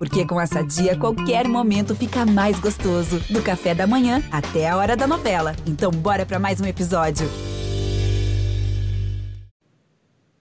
Porque 0.00 0.26
com 0.26 0.40
essa 0.40 0.62
dia, 0.62 0.98
qualquer 0.98 1.46
momento 1.46 1.94
fica 1.94 2.24
mais 2.24 2.58
gostoso. 2.58 3.20
Do 3.28 3.42
café 3.42 3.74
da 3.74 3.86
manhã 3.86 4.22
até 4.32 4.66
a 4.66 4.74
hora 4.78 4.96
da 4.96 5.06
novela. 5.06 5.54
Então, 5.66 5.90
bora 5.90 6.24
para 6.24 6.38
mais 6.38 6.58
um 6.58 6.64
episódio. 6.64 7.28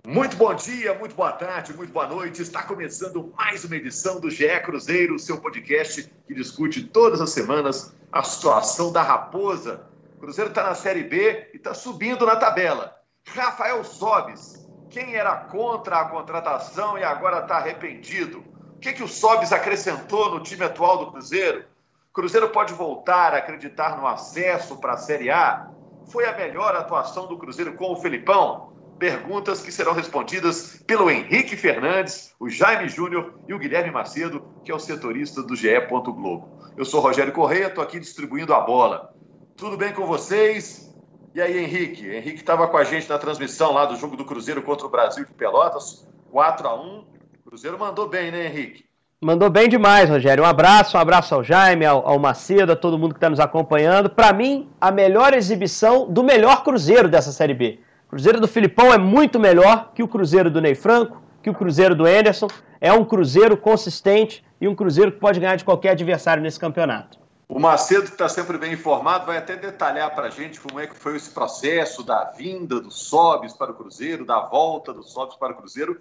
Muito 0.08 0.38
bom 0.38 0.56
dia, 0.56 0.94
muito 0.94 1.14
boa 1.14 1.34
tarde, 1.34 1.74
muito 1.74 1.92
boa 1.92 2.08
noite. 2.08 2.42
Está 2.42 2.64
começando 2.64 3.34
mais 3.38 3.66
uma 3.66 3.76
edição 3.76 4.18
do 4.22 4.30
GE 4.30 4.48
Cruzeiro, 4.64 5.20
seu 5.20 5.42
podcast 5.42 6.10
que 6.26 6.34
discute 6.34 6.82
todas 6.82 7.20
as 7.20 7.30
semanas 7.32 7.94
a 8.14 8.24
situação 8.24 8.94
da 8.94 9.02
Raposa. 9.02 9.84
O 10.16 10.22
Cruzeiro 10.22 10.52
está 10.52 10.64
na 10.64 10.74
Série 10.74 11.04
B 11.04 11.50
e 11.54 11.58
está 11.58 11.74
subindo 11.74 12.26
na 12.26 12.38
tabela. 12.38 12.96
Rafael 13.28 13.84
Sobes, 13.84 14.66
quem 14.90 15.16
era 15.16 15.36
contra 15.36 16.00
a 16.00 16.06
contratação 16.06 16.98
e 16.98 17.04
agora 17.04 17.42
está 17.42 17.58
arrependido? 17.58 18.49
O 18.80 18.82
que, 18.82 18.94
que 18.94 19.04
o 19.04 19.10
Sobes 19.10 19.52
acrescentou 19.52 20.32
no 20.32 20.40
time 20.40 20.64
atual 20.64 21.00
do 21.00 21.12
Cruzeiro? 21.12 21.66
O 22.12 22.14
Cruzeiro 22.14 22.48
pode 22.48 22.74
voltar 22.74 23.34
a 23.34 23.40
acreditar 23.40 23.98
no 23.98 24.08
acesso 24.08 24.78
para 24.78 24.94
a 24.94 24.98
Série 24.98 25.30
A? 25.30 25.70
Foi 26.10 26.26
a 26.26 26.34
melhor 26.38 26.74
atuação 26.74 27.28
do 27.28 27.38
Cruzeiro 27.38 27.74
com 27.74 27.92
o 27.92 27.98
Felipão? 27.98 28.72
Perguntas 28.98 29.62
que 29.62 29.70
serão 29.70 29.92
respondidas 29.92 30.82
pelo 30.88 31.12
Henrique 31.12 31.58
Fernandes, 31.58 32.34
o 32.40 32.48
Jaime 32.48 32.88
Júnior 32.88 33.38
e 33.50 33.54
o 33.54 33.60
Guilherme 33.60 33.92
Macedo, 33.92 34.46
que 34.64 34.72
é 34.72 34.76
o 34.76 34.80
setorista 34.80 35.44
do 35.44 35.58
GE. 35.58 35.78
Globo. 35.90 36.48
Eu 36.78 36.86
sou 36.86 37.02
Rogério 37.02 37.34
Correia, 37.34 37.68
estou 37.68 37.84
aqui 37.84 38.00
distribuindo 38.00 38.54
a 38.54 38.62
bola. 38.62 39.14
Tudo 39.58 39.76
bem 39.76 39.92
com 39.92 40.06
vocês? 40.06 40.98
E 41.36 41.42
aí, 41.42 41.58
Henrique? 41.58 42.10
Henrique 42.10 42.40
estava 42.40 42.66
com 42.66 42.78
a 42.78 42.86
gente 42.86 43.10
na 43.10 43.20
transmissão 43.20 43.74
lá 43.74 43.84
do 43.86 43.98
jogo 43.98 44.16
do 44.16 44.24
Cruzeiro 44.24 44.64
contra 44.64 44.88
o 44.88 44.90
Brasil 44.90 45.26
de 45.26 45.34
Pelotas, 45.34 46.08
4 46.32 46.66
a 46.66 46.82
1 46.82 47.19
O 47.19 47.19
Cruzeiro 47.50 47.80
mandou 47.80 48.08
bem, 48.08 48.30
né, 48.30 48.46
Henrique? 48.46 48.86
Mandou 49.20 49.50
bem 49.50 49.68
demais, 49.68 50.08
Rogério. 50.08 50.44
Um 50.44 50.48
abraço, 50.48 50.96
um 50.96 51.00
abraço 51.00 51.34
ao 51.34 51.44
Jaime, 51.44 51.84
ao, 51.84 52.08
ao 52.08 52.20
Macedo, 52.20 52.74
a 52.74 52.76
todo 52.76 52.98
mundo 53.00 53.16
que 53.16 53.18
está 53.18 53.28
nos 53.28 53.40
acompanhando. 53.40 54.08
Para 54.08 54.32
mim, 54.32 54.70
a 54.80 54.92
melhor 54.92 55.34
exibição 55.34 56.08
do 56.08 56.24
melhor 56.24 56.64
Cruzeiro 56.64 57.10
dessa 57.10 57.32
Série 57.32 57.56
B. 57.56 57.80
O 58.06 58.10
Cruzeiro 58.12 58.40
do 58.40 58.48
Filipão 58.48 58.94
é 58.94 59.00
muito 59.00 59.40
melhor 59.40 59.92
que 59.96 60.04
o 60.04 60.08
Cruzeiro 60.08 60.52
do 60.52 60.62
Ney 60.62 60.76
Franco, 60.76 61.24
que 61.42 61.50
o 61.50 61.54
Cruzeiro 61.56 61.96
do 61.96 62.06
Anderson. 62.06 62.46
É 62.80 62.94
um 62.94 63.04
Cruzeiro 63.04 63.58
consistente 63.58 64.46
e 64.62 64.68
um 64.68 64.76
Cruzeiro 64.76 65.12
que 65.12 65.20
pode 65.20 65.40
ganhar 65.40 65.56
de 65.56 65.66
qualquer 65.66 65.94
adversário 65.94 66.44
nesse 66.44 66.60
campeonato. 66.60 67.18
O 67.48 67.60
Macedo, 67.60 68.04
que 68.04 68.12
está 68.12 68.30
sempre 68.30 68.60
bem 68.60 68.74
informado, 68.74 69.26
vai 69.26 69.38
até 69.38 69.56
detalhar 69.56 70.14
para 70.14 70.28
a 70.28 70.30
gente 70.30 70.62
como 70.62 70.80
é 70.80 70.86
que 70.86 70.96
foi 70.96 71.16
esse 71.16 71.32
processo 71.32 72.04
da 72.04 72.26
vinda 72.26 72.80
do 72.80 72.92
Sobes 72.92 73.54
para 73.54 73.72
o 73.72 73.74
Cruzeiro, 73.74 74.24
da 74.24 74.40
volta 74.40 74.94
do 74.94 75.02
Sobes 75.02 75.36
para 75.36 75.54
o 75.54 75.56
Cruzeiro, 75.56 76.00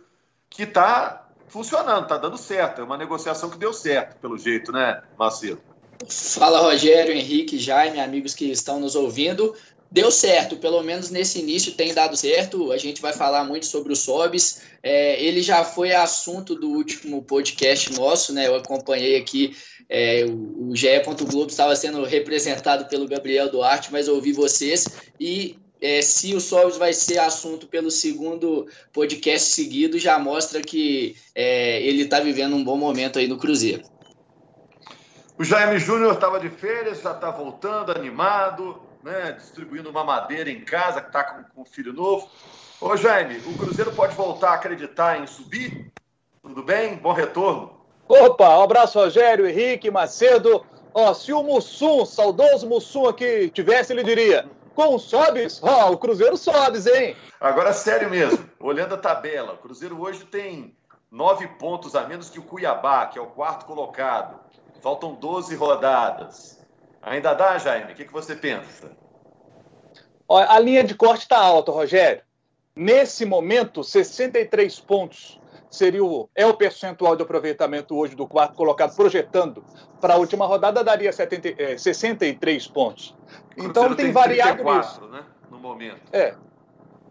que 0.51 0.64
está 0.64 1.28
funcionando, 1.49 2.05
está 2.05 2.17
dando 2.17 2.37
certo. 2.37 2.81
É 2.81 2.85
uma 2.85 2.97
negociação 2.97 3.51
que 3.51 3.59
deu 3.59 3.73
certo, 3.73 4.17
pelo 4.21 4.39
jeito, 4.39 4.73
né, 4.73 5.03
Macedo? 5.19 5.61
Fala, 6.09 6.61
Rogério, 6.61 7.13
Henrique, 7.13 7.59
Jaime, 7.59 7.99
amigos 8.01 8.35
que 8.35 8.51
estão 8.51 8.79
nos 8.79 8.95
ouvindo. 8.95 9.55
Deu 9.91 10.11
certo, 10.11 10.57
pelo 10.57 10.83
menos 10.83 11.11
nesse 11.11 11.39
início 11.39 11.73
tem 11.73 11.95
dado 11.95 12.15
certo. 12.15 12.73
A 12.73 12.77
gente 12.77 13.01
vai 13.01 13.13
falar 13.13 13.43
muito 13.45 13.65
sobre 13.65 13.93
o 13.93 13.97
Sobis. 13.97 14.61
É, 14.83 15.21
ele 15.23 15.43
já 15.43 15.65
foi 15.65 15.95
assunto 15.95 16.55
do 16.55 16.69
último 16.69 17.23
podcast 17.23 17.91
nosso, 17.95 18.35
né? 18.35 18.47
Eu 18.47 18.55
acompanhei 18.55 19.17
aqui 19.17 19.57
é, 19.89 20.27
o, 20.27 20.71
o 20.71 20.77
GE. 20.77 20.89
Globo 21.31 21.47
estava 21.47 21.75
sendo 21.75 22.05
representado 22.05 22.85
pelo 22.85 23.09
Gabriel 23.09 23.51
Duarte, 23.51 23.91
mas 23.91 24.09
ouvi 24.09 24.33
vocês 24.33 24.87
e 25.19 25.59
é, 25.81 26.03
se 26.03 26.34
o 26.34 26.41
Sobis 26.41 26.77
vai 26.77 26.93
ser 26.93 27.19
assunto 27.19 27.67
pelo 27.67 27.91
segundo 27.91 28.67
podcast 28.93 29.51
seguido, 29.51 29.98
já 29.98 30.19
mostra 30.19 30.61
que 30.61 31.17
é, 31.35 31.81
ele 31.83 32.03
está 32.03 32.20
vivendo 32.20 32.57
um 32.57 32.65
bom 32.65 32.77
momento 32.77 33.19
aí 33.19 33.29
no 33.29 33.39
Cruzeiro. 33.39 33.83
O 35.39 35.45
Jaime 35.45 35.79
Júnior 35.79 36.15
estava 36.15 36.41
de 36.41 36.51
férias, 36.51 37.01
já 37.01 37.12
está 37.12 37.31
voltando, 37.31 37.93
animado, 37.93 38.83
né, 39.05 39.33
distribuindo 39.33 39.89
uma 39.89 40.03
madeira 40.03 40.51
em 40.51 40.61
casa, 40.61 41.01
que 41.01 41.07
está 41.08 41.23
com, 41.23 41.45
com 41.55 41.63
um 41.63 41.64
filho 41.64 41.92
novo. 41.92 42.29
Ô 42.81 42.97
Jaime, 42.97 43.39
o 43.47 43.57
Cruzeiro 43.57 43.92
pode 43.92 44.14
voltar 44.17 44.51
a 44.51 44.55
acreditar 44.55 45.23
em 45.23 45.27
subir? 45.27 45.92
Tudo 46.42 46.63
bem? 46.63 46.97
Bom 46.97 47.13
retorno. 47.13 47.79
Opa, 48.08 48.58
um 48.58 48.63
abraço, 48.63 48.98
Rogério, 48.98 49.47
Henrique, 49.47 49.91
Macedo. 49.91 50.64
Ó, 50.95 51.13
se 51.13 51.33
o 51.33 51.42
Mussum, 51.42 52.05
saudoso 52.05 52.67
Mussum 52.67 53.07
aqui 53.07 53.51
tivesse, 53.51 53.92
ele 53.92 54.02
diria: 54.02 54.48
com 54.78 54.96
sobes, 54.96 55.61
ó, 55.61 55.90
o 55.90 55.98
Cruzeiro 55.98 56.36
sobes, 56.36 56.86
hein? 56.86 57.16
Agora, 57.40 57.72
sério 57.72 58.08
mesmo, 58.08 58.48
olhando 58.61 58.94
a 58.94 58.96
tabela, 58.98 59.55
o 59.55 59.58
Cruzeiro 59.58 60.00
hoje 60.00 60.24
tem 60.27 60.72
nove 61.11 61.48
pontos 61.48 61.96
a 61.96 62.06
menos 62.06 62.30
que 62.30 62.39
o 62.39 62.44
Cuiabá, 62.44 63.06
que 63.06 63.18
é 63.18 63.20
o 63.20 63.27
quarto 63.27 63.66
colocado. 63.66 64.39
Faltam 64.80 65.14
12 65.14 65.56
rodadas. 65.56 66.61
Ainda 67.02 67.34
dá, 67.34 67.58
Jaime? 67.58 67.90
O 67.90 67.96
que, 67.96 68.05
que 68.05 68.12
você 68.12 68.36
pensa? 68.36 68.92
Ó, 70.28 70.39
a 70.39 70.61
linha 70.61 70.84
de 70.84 70.95
corte 70.95 71.22
está 71.22 71.40
alta, 71.40 71.72
Rogério. 71.72 72.22
Nesse 72.77 73.24
momento, 73.24 73.83
63 73.83 74.78
pontos 74.78 75.40
seria 75.68 76.05
o, 76.05 76.30
é 76.36 76.46
o 76.46 76.55
percentual 76.55 77.16
de 77.16 77.24
aproveitamento 77.24 77.96
hoje 77.96 78.14
do 78.14 78.28
quarto 78.28 78.55
colocado, 78.55 78.95
projetando 78.95 79.64
para 80.00 80.14
a 80.14 80.18
última 80.18 80.46
rodada, 80.46 80.84
daria 80.84 81.12
70, 81.12 81.60
é, 81.60 81.77
63 81.77 82.68
pontos. 82.68 83.16
Então 83.58 83.89
tem, 83.95 84.07
tem 84.07 84.13
variado 84.13 84.63
34, 84.63 84.91
isso. 84.91 85.08
Né? 85.08 85.24
No 85.51 85.58
momento. 85.58 86.01
É. 86.13 86.35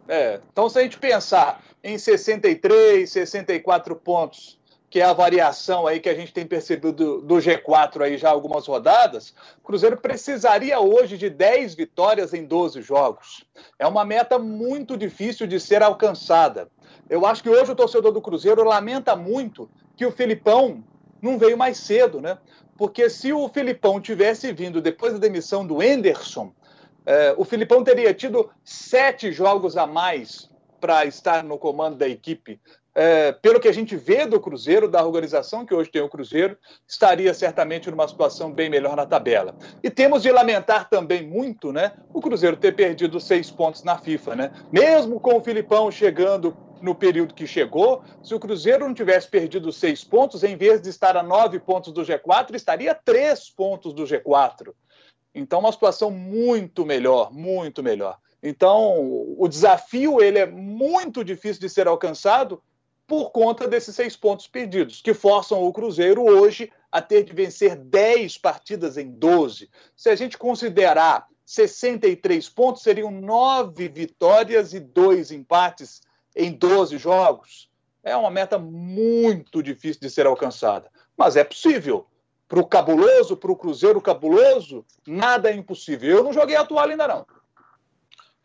é. 0.08 0.42
Então, 0.52 0.70
se 0.70 0.80
a 0.80 0.84
gente 0.84 0.98
pensar 0.98 1.62
em 1.84 1.98
63, 1.98 3.10
64 3.10 3.96
pontos, 3.96 4.58
que 4.90 5.02
é 5.02 5.06
a 5.06 5.14
variação 5.14 5.86
aí 5.86 6.00
que 6.00 6.10
a 6.10 6.14
gente 6.14 6.34
tem 6.34 6.46
percebido 6.46 6.94
do, 6.94 7.22
do 7.22 7.36
G4 7.36 8.02
aí 8.02 8.18
já 8.18 8.30
algumas 8.30 8.66
rodadas, 8.66 9.34
o 9.60 9.66
Cruzeiro 9.66 9.98
precisaria 9.98 10.80
hoje 10.80 11.18
de 11.18 11.30
10 11.30 11.76
vitórias 11.76 12.34
em 12.34 12.46
12 12.46 12.82
jogos. 12.82 13.46
É 13.78 13.86
uma 13.86 14.06
meta 14.06 14.40
muito 14.40 14.96
difícil 14.98 15.46
de 15.46 15.60
ser 15.60 15.84
alcançada. 15.84 16.70
Eu 17.10 17.26
acho 17.26 17.44
que 17.44 17.50
hoje 17.50 17.72
o 17.72 17.76
torcedor 17.76 18.12
do 18.12 18.22
Cruzeiro 18.22 18.64
lamenta 18.64 19.16
muito 19.16 19.70
que 19.96 20.06
o 20.06 20.12
Filipão 20.12 20.84
não 21.22 21.38
veio 21.38 21.58
mais 21.58 21.78
cedo, 21.78 22.22
né? 22.22 22.38
Porque 22.78 23.10
se 23.10 23.34
o 23.34 23.50
Filipão 23.50 24.00
tivesse 24.00 24.52
vindo 24.52 24.82
depois 24.82 25.14
da 25.14 25.20
demissão 25.20 25.66
do 25.66 25.82
Enderson, 25.82 26.54
eh, 27.06 27.34
o 27.38 27.44
Filipão 27.44 27.84
teria 27.84 28.14
tido 28.14 28.50
sete 28.64 29.32
jogos 29.32 29.76
a 29.76 29.88
mais 29.88 30.50
para 30.80 31.06
estar 31.06 31.44
no 31.44 31.58
comando 31.58 31.98
da 31.98 32.08
equipe. 32.08 32.60
É, 33.00 33.32
pelo 33.32 33.60
que 33.60 33.68
a 33.68 33.72
gente 33.72 33.96
vê 33.96 34.26
do 34.26 34.40
Cruzeiro, 34.40 34.90
da 34.90 35.06
organização 35.06 35.64
que 35.64 35.74
hoje 35.74 35.92
tem 35.92 36.02
o 36.02 36.10
Cruzeiro, 36.10 36.58
estaria 36.88 37.32
certamente 37.32 37.92
numa 37.92 38.08
situação 38.08 38.52
bem 38.52 38.72
melhor 38.72 38.96
na 38.96 39.06
tabela. 39.06 39.56
E 39.84 39.90
temos 39.92 40.24
de 40.24 40.32
lamentar 40.32 40.90
também 40.90 41.24
muito 41.24 41.72
né, 41.72 41.94
o 42.12 42.20
Cruzeiro 42.20 42.58
ter 42.58 42.76
perdido 42.76 43.20
seis 43.20 43.52
pontos 43.52 43.84
na 43.84 44.00
FIFA. 44.00 44.36
Né? 44.36 44.52
Mesmo 44.72 45.20
com 45.20 45.38
o 45.38 45.42
Filipão 45.42 45.92
chegando 45.92 46.58
no 46.82 46.96
período 46.96 47.34
que 47.34 47.48
chegou, 47.48 48.04
se 48.24 48.34
o 48.34 48.40
Cruzeiro 48.40 48.88
não 48.88 48.94
tivesse 48.94 49.28
perdido 49.28 49.72
seis 49.72 50.04
pontos, 50.04 50.44
em 50.44 50.56
vez 50.56 50.82
de 50.82 50.90
estar 50.90 51.16
a 51.18 51.24
nove 51.24 51.60
pontos 51.60 51.92
do 51.92 52.02
G4, 52.02 52.56
estaria 52.56 52.92
a 52.92 52.96
três 52.96 53.50
pontos 53.50 53.94
do 53.94 54.04
G4. 54.04 54.74
Então, 55.34 55.60
uma 55.60 55.72
situação 55.72 56.10
muito 56.10 56.86
melhor, 56.86 57.32
muito 57.32 57.84
melhor. 57.84 58.18
Então, 58.42 59.36
o 59.38 59.48
desafio 59.48 60.22
ele 60.22 60.40
é 60.40 60.46
muito 60.46 61.24
difícil 61.24 61.62
de 61.62 61.70
ser 61.70 61.88
alcançado 61.88 62.62
por 63.06 63.32
conta 63.32 63.68
desses 63.68 63.96
seis 63.96 64.16
pontos 64.18 64.48
perdidos, 64.48 65.02
que 65.02 65.14
forçam 65.14 65.64
o 65.64 65.72
Cruzeiro 65.72 66.24
hoje 66.24 66.72
a 66.92 67.02
ter 67.02 67.24
de 67.24 67.34
vencer 67.34 67.76
10 67.76 68.38
partidas 68.38 68.98
em 68.98 69.10
12. 69.10 69.70
Se 69.96 70.10
a 70.10 70.16
gente 70.16 70.38
considerar 70.38 71.26
63 71.46 72.50
pontos, 72.50 72.84
seriam 72.84 73.10
nove 73.10 73.88
vitórias 73.88 74.74
e 74.74 74.80
dois 74.80 75.32
empates 75.32 76.02
em 76.38 76.52
12 76.52 76.98
jogos. 76.98 77.70
É 78.04 78.16
uma 78.16 78.30
meta 78.30 78.58
muito 78.58 79.62
difícil 79.62 80.00
de 80.00 80.10
ser 80.10 80.26
alcançada, 80.28 80.90
mas 81.18 81.36
é 81.36 81.44
possível. 81.44 82.06
Para 82.48 82.60
o 82.60 82.66
cabuloso, 82.66 83.36
para 83.36 83.52
o 83.52 83.56
Cruzeiro 83.58 84.00
cabuloso, 84.00 84.86
nada 85.06 85.52
é 85.52 85.54
impossível. 85.54 86.10
Eu 86.10 86.24
não 86.24 86.32
joguei 86.32 86.56
a 86.56 86.64
toalha 86.64 86.92
ainda 86.92 87.08
não. 87.08 87.26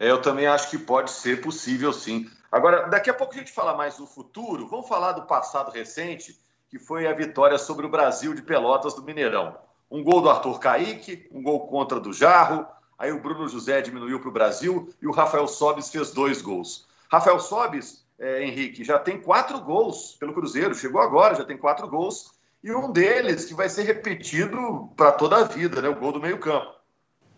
É, 0.01 0.11
eu 0.11 0.21
também 0.21 0.49
acho 0.49 0.69
que 0.69 0.79
pode 0.79 1.13
ser 1.13 1.41
possível, 1.41 1.93
sim. 1.93 2.29
Agora, 2.51 2.89
daqui 2.89 3.09
a 3.09 3.15
pouco 3.15 3.35
a 3.35 3.39
gente 3.39 3.53
fala 3.53 3.77
mais 3.77 3.99
do 3.99 4.07
futuro. 4.07 4.67
Vamos 4.67 4.89
falar 4.89 5.13
do 5.13 5.23
passado 5.23 5.71
recente, 5.71 6.37
que 6.69 6.81
foi 6.81 7.07
a 7.07 7.13
vitória 7.13 7.57
sobre 7.57 7.87
o 7.87 7.89
Brasil 7.89 8.35
de 8.35 8.43
Pelotas 8.43 8.95
do 8.95 9.05
Mineirão. 9.05 9.57
Um 9.89 10.03
gol 10.03 10.21
do 10.21 10.29
Arthur 10.29 10.59
Caíque, 10.59 11.29
um 11.31 11.41
gol 11.41 11.69
contra 11.69 12.01
do 12.01 12.13
Jarro. 12.13 12.67
Aí 12.99 13.13
o 13.13 13.21
Bruno 13.21 13.49
José 13.49 13.81
diminuiu 13.81 14.19
para 14.19 14.29
o 14.29 14.33
Brasil 14.33 14.93
e 15.01 15.07
o 15.07 15.13
Rafael 15.13 15.47
Sobis 15.47 15.91
fez 15.91 16.11
dois 16.11 16.43
gols. 16.43 16.89
Rafael 17.13 17.39
Sobis, 17.39 18.07
é, 18.19 18.43
Henrique, 18.43 18.83
já 18.83 18.99
tem 18.99 19.21
quatro 19.21 19.61
gols 19.61 20.17
pelo 20.19 20.33
Cruzeiro, 20.33 20.75
chegou 20.75 20.99
agora, 20.99 21.35
já 21.35 21.45
tem 21.45 21.59
quatro 21.59 21.87
gols, 21.87 22.33
e 22.65 22.73
um 22.73 22.91
deles 22.91 23.45
que 23.45 23.53
vai 23.53 23.69
ser 23.69 23.83
repetido 23.83 24.89
para 24.97 25.13
toda 25.13 25.37
a 25.37 25.45
vida, 25.45 25.83
né? 25.83 25.91
O 25.91 25.97
gol 25.97 26.13
do 26.13 26.21
meio-campo. 26.21 26.73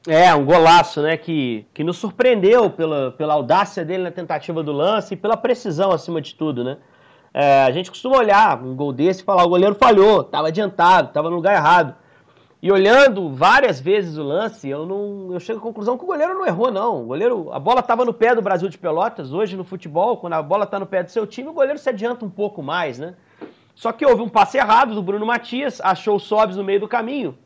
É, 0.06 0.32
um 0.32 0.44
golaço, 0.44 1.03
né? 1.03 1.17
Que, 1.17 1.67
que 1.75 1.82
nos 1.82 1.97
surpreendeu 1.97 2.71
pela, 2.71 3.11
pela 3.12 3.35
audácia 3.35 3.85
dele 3.85 4.05
na 4.05 4.12
tentativa 4.12 4.62
do 4.62 4.71
lance 4.71 5.15
e 5.15 5.17
pela 5.17 5.37
precisão 5.37 5.91
acima 5.91 6.21
de 6.21 6.37
tudo, 6.37 6.62
né? 6.62 6.76
É, 7.32 7.65
a 7.65 7.71
gente 7.73 7.91
costuma 7.91 8.19
olhar 8.19 8.62
um 8.62 8.76
gol 8.76 8.93
desse 8.93 9.23
e 9.23 9.25
falar: 9.25 9.44
o 9.44 9.49
goleiro 9.49 9.75
falhou, 9.75 10.21
estava 10.21 10.49
adiantado, 10.49 11.09
estava 11.09 11.29
no 11.29 11.37
lugar 11.37 11.56
errado. 11.56 11.97
E 12.64 12.72
olhando 12.72 13.28
várias 13.28 13.78
vezes 13.78 14.16
o 14.16 14.22
lance, 14.22 14.66
eu 14.66 14.87
não, 14.87 15.31
eu 15.34 15.38
chego 15.38 15.58
à 15.58 15.62
conclusão 15.62 15.99
que 15.99 16.05
o 16.05 16.06
goleiro 16.06 16.32
não 16.32 16.46
errou, 16.46 16.72
não. 16.72 17.02
O 17.02 17.05
goleiro, 17.08 17.52
a 17.52 17.58
bola 17.58 17.81
estava 17.81 18.06
no 18.06 18.14
pé 18.14 18.34
do 18.34 18.40
Brasil 18.40 18.70
de 18.70 18.78
Pelotas. 18.78 19.34
Hoje 19.34 19.55
no 19.55 19.64
futebol, 19.64 20.16
quando 20.16 20.32
a 20.32 20.43
bola 20.43 20.64
está 20.64 20.81
no 20.81 20.87
pé 20.87 21.02
do 21.02 21.11
seu 21.11 21.26
time, 21.26 21.50
o 21.50 21.52
goleiro 21.52 21.78
se 21.78 21.90
adianta 21.90 22.25
um 22.25 22.31
pouco 22.31 22.62
mais, 22.62 22.99
né? 22.99 23.16
Só 23.75 23.93
que 23.93 24.06
houve 24.06 24.22
um 24.22 24.31
passe 24.31 24.56
errado 24.56 24.94
do 24.94 25.02
Bruno 25.02 25.26
Matias, 25.26 25.78
achou 25.82 26.16
o 26.16 26.19
Sobs 26.19 26.56
no 26.56 26.64
meio 26.64 26.81
do 26.81 26.88
caminho. 26.88 27.37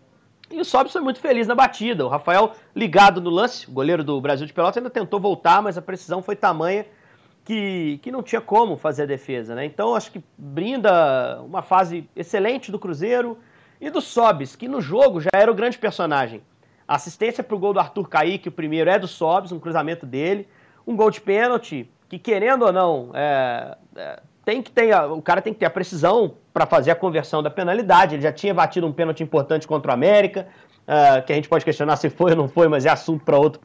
E 0.52 0.60
o 0.60 0.64
Sobs 0.64 0.92
foi 0.92 1.00
muito 1.00 1.18
feliz 1.18 1.48
na 1.48 1.54
batida. 1.56 2.06
O 2.06 2.08
Rafael, 2.08 2.52
ligado 2.72 3.20
no 3.20 3.28
lance, 3.28 3.68
o 3.68 3.72
goleiro 3.72 4.04
do 4.04 4.20
Brasil 4.20 4.46
de 4.46 4.52
Pelotas, 4.52 4.76
ainda 4.76 4.88
tentou 4.88 5.18
voltar, 5.18 5.60
mas 5.60 5.76
a 5.76 5.82
precisão 5.82 6.22
foi 6.22 6.36
tamanha 6.36 6.86
que, 7.44 7.98
que 8.04 8.12
não 8.12 8.22
tinha 8.22 8.40
como 8.40 8.76
fazer 8.76 9.02
a 9.02 9.06
defesa, 9.06 9.56
né? 9.56 9.64
Então 9.64 9.96
acho 9.96 10.12
que 10.12 10.22
brinda 10.38 11.42
uma 11.42 11.60
fase 11.60 12.08
excelente 12.14 12.70
do 12.70 12.78
Cruzeiro 12.78 13.36
e 13.80 13.90
do 13.90 14.00
Sobs, 14.00 14.56
que 14.56 14.68
no 14.68 14.80
jogo 14.80 15.20
já 15.20 15.30
era 15.32 15.50
o 15.50 15.54
grande 15.54 15.78
personagem. 15.78 16.42
A 16.86 16.96
assistência 16.96 17.44
para 17.44 17.54
o 17.54 17.58
gol 17.58 17.72
do 17.72 17.80
Arthur 17.80 18.08
Kaique, 18.08 18.48
o 18.48 18.52
primeiro, 18.52 18.88
é 18.88 18.98
do 18.98 19.06
Sobs, 19.06 19.52
um 19.52 19.58
cruzamento 19.58 20.06
dele. 20.06 20.48
Um 20.86 20.96
gol 20.96 21.10
de 21.10 21.20
pênalti, 21.20 21.88
que 22.08 22.18
querendo 22.18 22.64
ou 22.64 22.72
não, 22.72 23.10
é, 23.12 23.76
é, 23.94 24.22
tem 24.44 24.62
que 24.62 24.70
ter, 24.70 24.94
o 25.10 25.20
cara 25.20 25.42
tem 25.42 25.52
que 25.52 25.58
ter 25.58 25.66
a 25.66 25.70
precisão 25.70 26.34
para 26.54 26.64
fazer 26.64 26.90
a 26.90 26.94
conversão 26.94 27.42
da 27.42 27.50
penalidade. 27.50 28.14
Ele 28.14 28.22
já 28.22 28.32
tinha 28.32 28.54
batido 28.54 28.86
um 28.86 28.92
pênalti 28.92 29.22
importante 29.22 29.68
contra 29.68 29.90
o 29.90 29.94
América, 29.94 30.48
uh, 30.88 31.22
que 31.26 31.32
a 31.32 31.36
gente 31.36 31.48
pode 31.48 31.64
questionar 31.64 31.96
se 31.96 32.08
foi 32.08 32.30
ou 32.30 32.36
não 32.38 32.48
foi, 32.48 32.66
mas 32.66 32.86
é 32.86 32.88
assunto 32.88 33.22
para 33.22 33.36
outro 33.36 33.60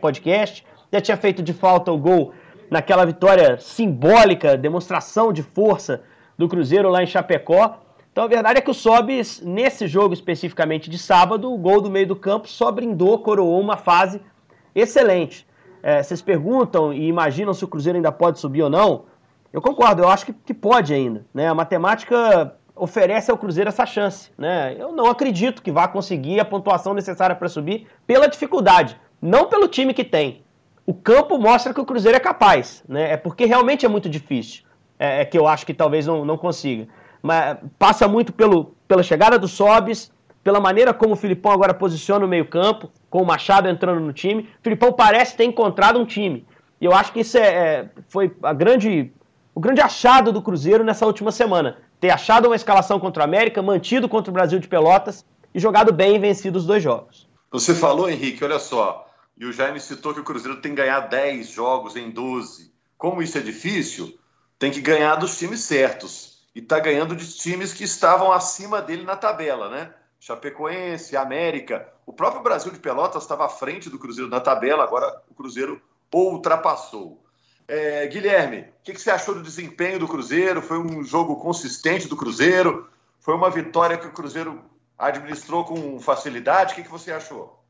podcast. 0.00 0.64
Já 0.90 1.00
tinha 1.02 1.16
feito 1.18 1.42
de 1.42 1.52
falta 1.52 1.92
o 1.92 1.98
gol 1.98 2.32
naquela 2.70 3.04
vitória 3.04 3.58
simbólica, 3.60 4.56
demonstração 4.56 5.30
de 5.30 5.42
força 5.42 6.02
do 6.38 6.48
Cruzeiro 6.48 6.88
lá 6.88 7.02
em 7.02 7.06
Chapecó. 7.06 7.78
Então 8.12 8.24
a 8.24 8.28
verdade 8.28 8.58
é 8.58 8.60
que 8.60 8.70
o 8.70 8.74
Sobis, 8.74 9.40
nesse 9.40 9.86
jogo 9.86 10.12
especificamente 10.12 10.90
de 10.90 10.98
sábado, 10.98 11.50
o 11.50 11.56
gol 11.56 11.80
do 11.80 11.90
meio 11.90 12.06
do 12.06 12.14
campo 12.14 12.46
só 12.46 12.70
brindou, 12.70 13.18
coroou 13.18 13.58
uma 13.58 13.78
fase 13.78 14.20
excelente. 14.74 15.46
É, 15.82 16.02
vocês 16.02 16.20
perguntam 16.20 16.92
e 16.92 17.08
imaginam 17.08 17.54
se 17.54 17.64
o 17.64 17.68
Cruzeiro 17.68 17.96
ainda 17.96 18.12
pode 18.12 18.38
subir 18.38 18.62
ou 18.62 18.68
não. 18.68 19.06
Eu 19.50 19.62
concordo, 19.62 20.02
eu 20.02 20.08
acho 20.10 20.26
que, 20.26 20.32
que 20.34 20.52
pode 20.52 20.92
ainda. 20.92 21.24
Né? 21.32 21.48
A 21.48 21.54
matemática 21.54 22.54
oferece 22.76 23.30
ao 23.30 23.38
Cruzeiro 23.38 23.68
essa 23.68 23.86
chance. 23.86 24.30
Né? 24.36 24.76
Eu 24.78 24.92
não 24.92 25.06
acredito 25.06 25.62
que 25.62 25.72
vá 25.72 25.88
conseguir 25.88 26.38
a 26.38 26.44
pontuação 26.44 26.92
necessária 26.92 27.34
para 27.34 27.48
subir 27.48 27.86
pela 28.06 28.28
dificuldade, 28.28 29.00
não 29.22 29.46
pelo 29.46 29.66
time 29.68 29.94
que 29.94 30.04
tem. 30.04 30.42
O 30.84 30.92
campo 30.92 31.38
mostra 31.38 31.72
que 31.72 31.80
o 31.80 31.86
Cruzeiro 31.86 32.16
é 32.16 32.20
capaz, 32.20 32.84
né? 32.86 33.12
é 33.12 33.16
porque 33.16 33.46
realmente 33.46 33.86
é 33.86 33.88
muito 33.88 34.08
difícil. 34.08 34.64
É, 34.98 35.22
é 35.22 35.24
que 35.24 35.38
eu 35.38 35.46
acho 35.48 35.64
que 35.64 35.72
talvez 35.72 36.06
não, 36.06 36.26
não 36.26 36.36
consiga 36.36 36.86
passa 37.78 38.08
muito 38.08 38.32
pelo, 38.32 38.74
pela 38.88 39.02
chegada 39.02 39.38
do 39.38 39.46
Sobis, 39.46 40.10
pela 40.42 40.60
maneira 40.60 40.92
como 40.92 41.14
o 41.14 41.16
Filipão 41.16 41.52
agora 41.52 41.72
posiciona 41.72 42.24
o 42.24 42.28
meio-campo, 42.28 42.90
com 43.08 43.22
o 43.22 43.26
Machado 43.26 43.68
entrando 43.68 44.00
no 44.00 44.12
time. 44.12 44.42
O 44.42 44.62
Filipão 44.62 44.92
parece 44.92 45.36
ter 45.36 45.44
encontrado 45.44 45.98
um 45.98 46.04
time. 46.04 46.44
E 46.80 46.84
eu 46.84 46.92
acho 46.92 47.12
que 47.12 47.20
isso 47.20 47.38
é, 47.38 47.46
é, 47.46 47.88
foi 48.08 48.34
a 48.42 48.52
grande, 48.52 49.12
o 49.54 49.60
grande 49.60 49.80
achado 49.80 50.32
do 50.32 50.42
Cruzeiro 50.42 50.82
nessa 50.82 51.06
última 51.06 51.30
semana. 51.30 51.78
Ter 52.00 52.10
achado 52.10 52.46
uma 52.46 52.56
escalação 52.56 52.98
contra 52.98 53.22
o 53.22 53.24
América, 53.24 53.62
mantido 53.62 54.08
contra 54.08 54.30
o 54.30 54.34
Brasil 54.34 54.58
de 54.58 54.66
Pelotas 54.66 55.24
e 55.54 55.60
jogado 55.60 55.92
bem 55.92 56.16
e 56.16 56.18
vencido 56.18 56.58
os 56.58 56.66
dois 56.66 56.82
jogos. 56.82 57.28
Você 57.52 57.74
falou, 57.74 58.10
Henrique, 58.10 58.42
olha 58.42 58.58
só, 58.58 59.06
e 59.38 59.44
o 59.44 59.52
Jaime 59.52 59.78
citou 59.78 60.12
que 60.12 60.20
o 60.20 60.24
Cruzeiro 60.24 60.60
tem 60.60 60.74
que 60.74 60.80
ganhar 60.80 61.00
10 61.00 61.48
jogos 61.50 61.94
em 61.94 62.10
12. 62.10 62.72
Como 62.98 63.22
isso 63.22 63.38
é 63.38 63.40
difícil, 63.40 64.18
tem 64.58 64.70
que 64.70 64.80
ganhar 64.80 65.16
dos 65.16 65.38
times 65.38 65.60
certos 65.60 66.31
e 66.54 66.60
está 66.60 66.78
ganhando 66.78 67.16
de 67.16 67.26
times 67.34 67.72
que 67.72 67.84
estavam 67.84 68.32
acima 68.32 68.80
dele 68.80 69.04
na 69.04 69.16
tabela, 69.16 69.70
né? 69.70 69.92
Chapecoense, 70.20 71.16
América. 71.16 71.88
O 72.06 72.12
próprio 72.12 72.42
Brasil 72.42 72.70
de 72.70 72.78
Pelotas 72.78 73.22
estava 73.22 73.46
à 73.46 73.48
frente 73.48 73.90
do 73.90 73.98
Cruzeiro 73.98 74.30
na 74.30 74.40
tabela, 74.40 74.84
agora 74.84 75.22
o 75.28 75.34
Cruzeiro 75.34 75.82
ultrapassou. 76.12 77.22
É, 77.66 78.06
Guilherme, 78.06 78.60
o 78.60 78.84
que, 78.84 78.92
que, 78.92 79.00
você 79.00 79.10
achou 79.10 79.34
do 79.34 79.42
desempenho 79.42 79.98
do 79.98 80.08
Cruzeiro? 80.08 80.60
Foi 80.60 80.78
um 80.78 81.02
jogo 81.02 81.36
consistente 81.36 82.06
do 82.06 82.16
Cruzeiro? 82.16 82.88
Foi 83.18 83.34
uma 83.34 83.50
vitória 83.50 83.96
que 83.96 84.06
o 84.06 84.12
Cruzeiro 84.12 84.62
administrou 84.98 85.64
com 85.64 85.98
facilidade? 86.00 86.72
O 86.72 86.76
que, 86.76 86.82
que 86.82 86.90
você 86.90 87.12
achou? 87.12 87.61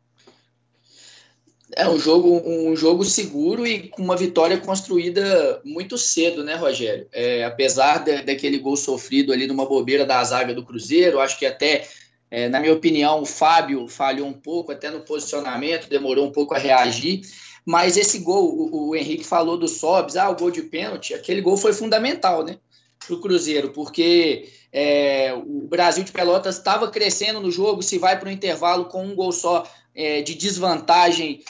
É 1.74 1.88
um 1.88 1.98
jogo, 1.98 2.42
um 2.44 2.76
jogo 2.76 3.04
seguro 3.04 3.66
e 3.66 3.88
com 3.88 4.02
uma 4.02 4.16
vitória 4.16 4.58
construída 4.58 5.60
muito 5.64 5.96
cedo, 5.96 6.44
né, 6.44 6.54
Rogério? 6.54 7.06
É, 7.12 7.44
apesar 7.44 8.04
de, 8.04 8.22
daquele 8.22 8.58
gol 8.58 8.76
sofrido 8.76 9.32
ali 9.32 9.46
numa 9.46 9.64
bobeira 9.64 10.04
da 10.04 10.22
zaga 10.22 10.54
do 10.54 10.64
Cruzeiro, 10.64 11.20
acho 11.20 11.38
que 11.38 11.46
até, 11.46 11.86
é, 12.30 12.48
na 12.48 12.60
minha 12.60 12.74
opinião, 12.74 13.22
o 13.22 13.26
Fábio 13.26 13.88
falhou 13.88 14.26
um 14.26 14.32
pouco, 14.32 14.72
até 14.72 14.90
no 14.90 15.00
posicionamento, 15.00 15.88
demorou 15.88 16.26
um 16.26 16.32
pouco 16.32 16.54
a 16.54 16.58
reagir. 16.58 17.22
Mas 17.64 17.96
esse 17.96 18.18
gol, 18.18 18.52
o, 18.54 18.88
o 18.88 18.96
Henrique 18.96 19.24
falou 19.24 19.56
do 19.56 19.68
Sobs, 19.68 20.16
ah, 20.16 20.28
o 20.28 20.36
gol 20.36 20.50
de 20.50 20.62
pênalti, 20.62 21.14
aquele 21.14 21.40
gol 21.40 21.56
foi 21.56 21.72
fundamental, 21.72 22.44
né? 22.44 22.58
Para 23.06 23.16
o 23.16 23.20
Cruzeiro, 23.20 23.70
porque 23.70 24.48
é, 24.72 25.34
o 25.34 25.66
Brasil 25.68 26.04
de 26.04 26.12
Pelotas 26.12 26.56
estava 26.56 26.90
crescendo 26.90 27.40
no 27.40 27.50
jogo, 27.50 27.82
se 27.82 27.98
vai 27.98 28.18
para 28.18 28.28
o 28.28 28.32
intervalo 28.32 28.86
com 28.86 29.04
um 29.04 29.14
gol 29.14 29.32
só, 29.32 29.64
é, 29.94 30.22
de 30.22 30.34
desvantagem, 30.34 31.42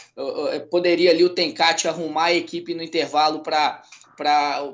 poderia 0.71 1.11
ali 1.11 1.25
o 1.25 1.31
Tencate 1.31 1.89
arrumar 1.89 2.25
a 2.25 2.35
equipe 2.35 2.75
no 2.75 2.83
intervalo 2.83 3.41
para 3.41 3.83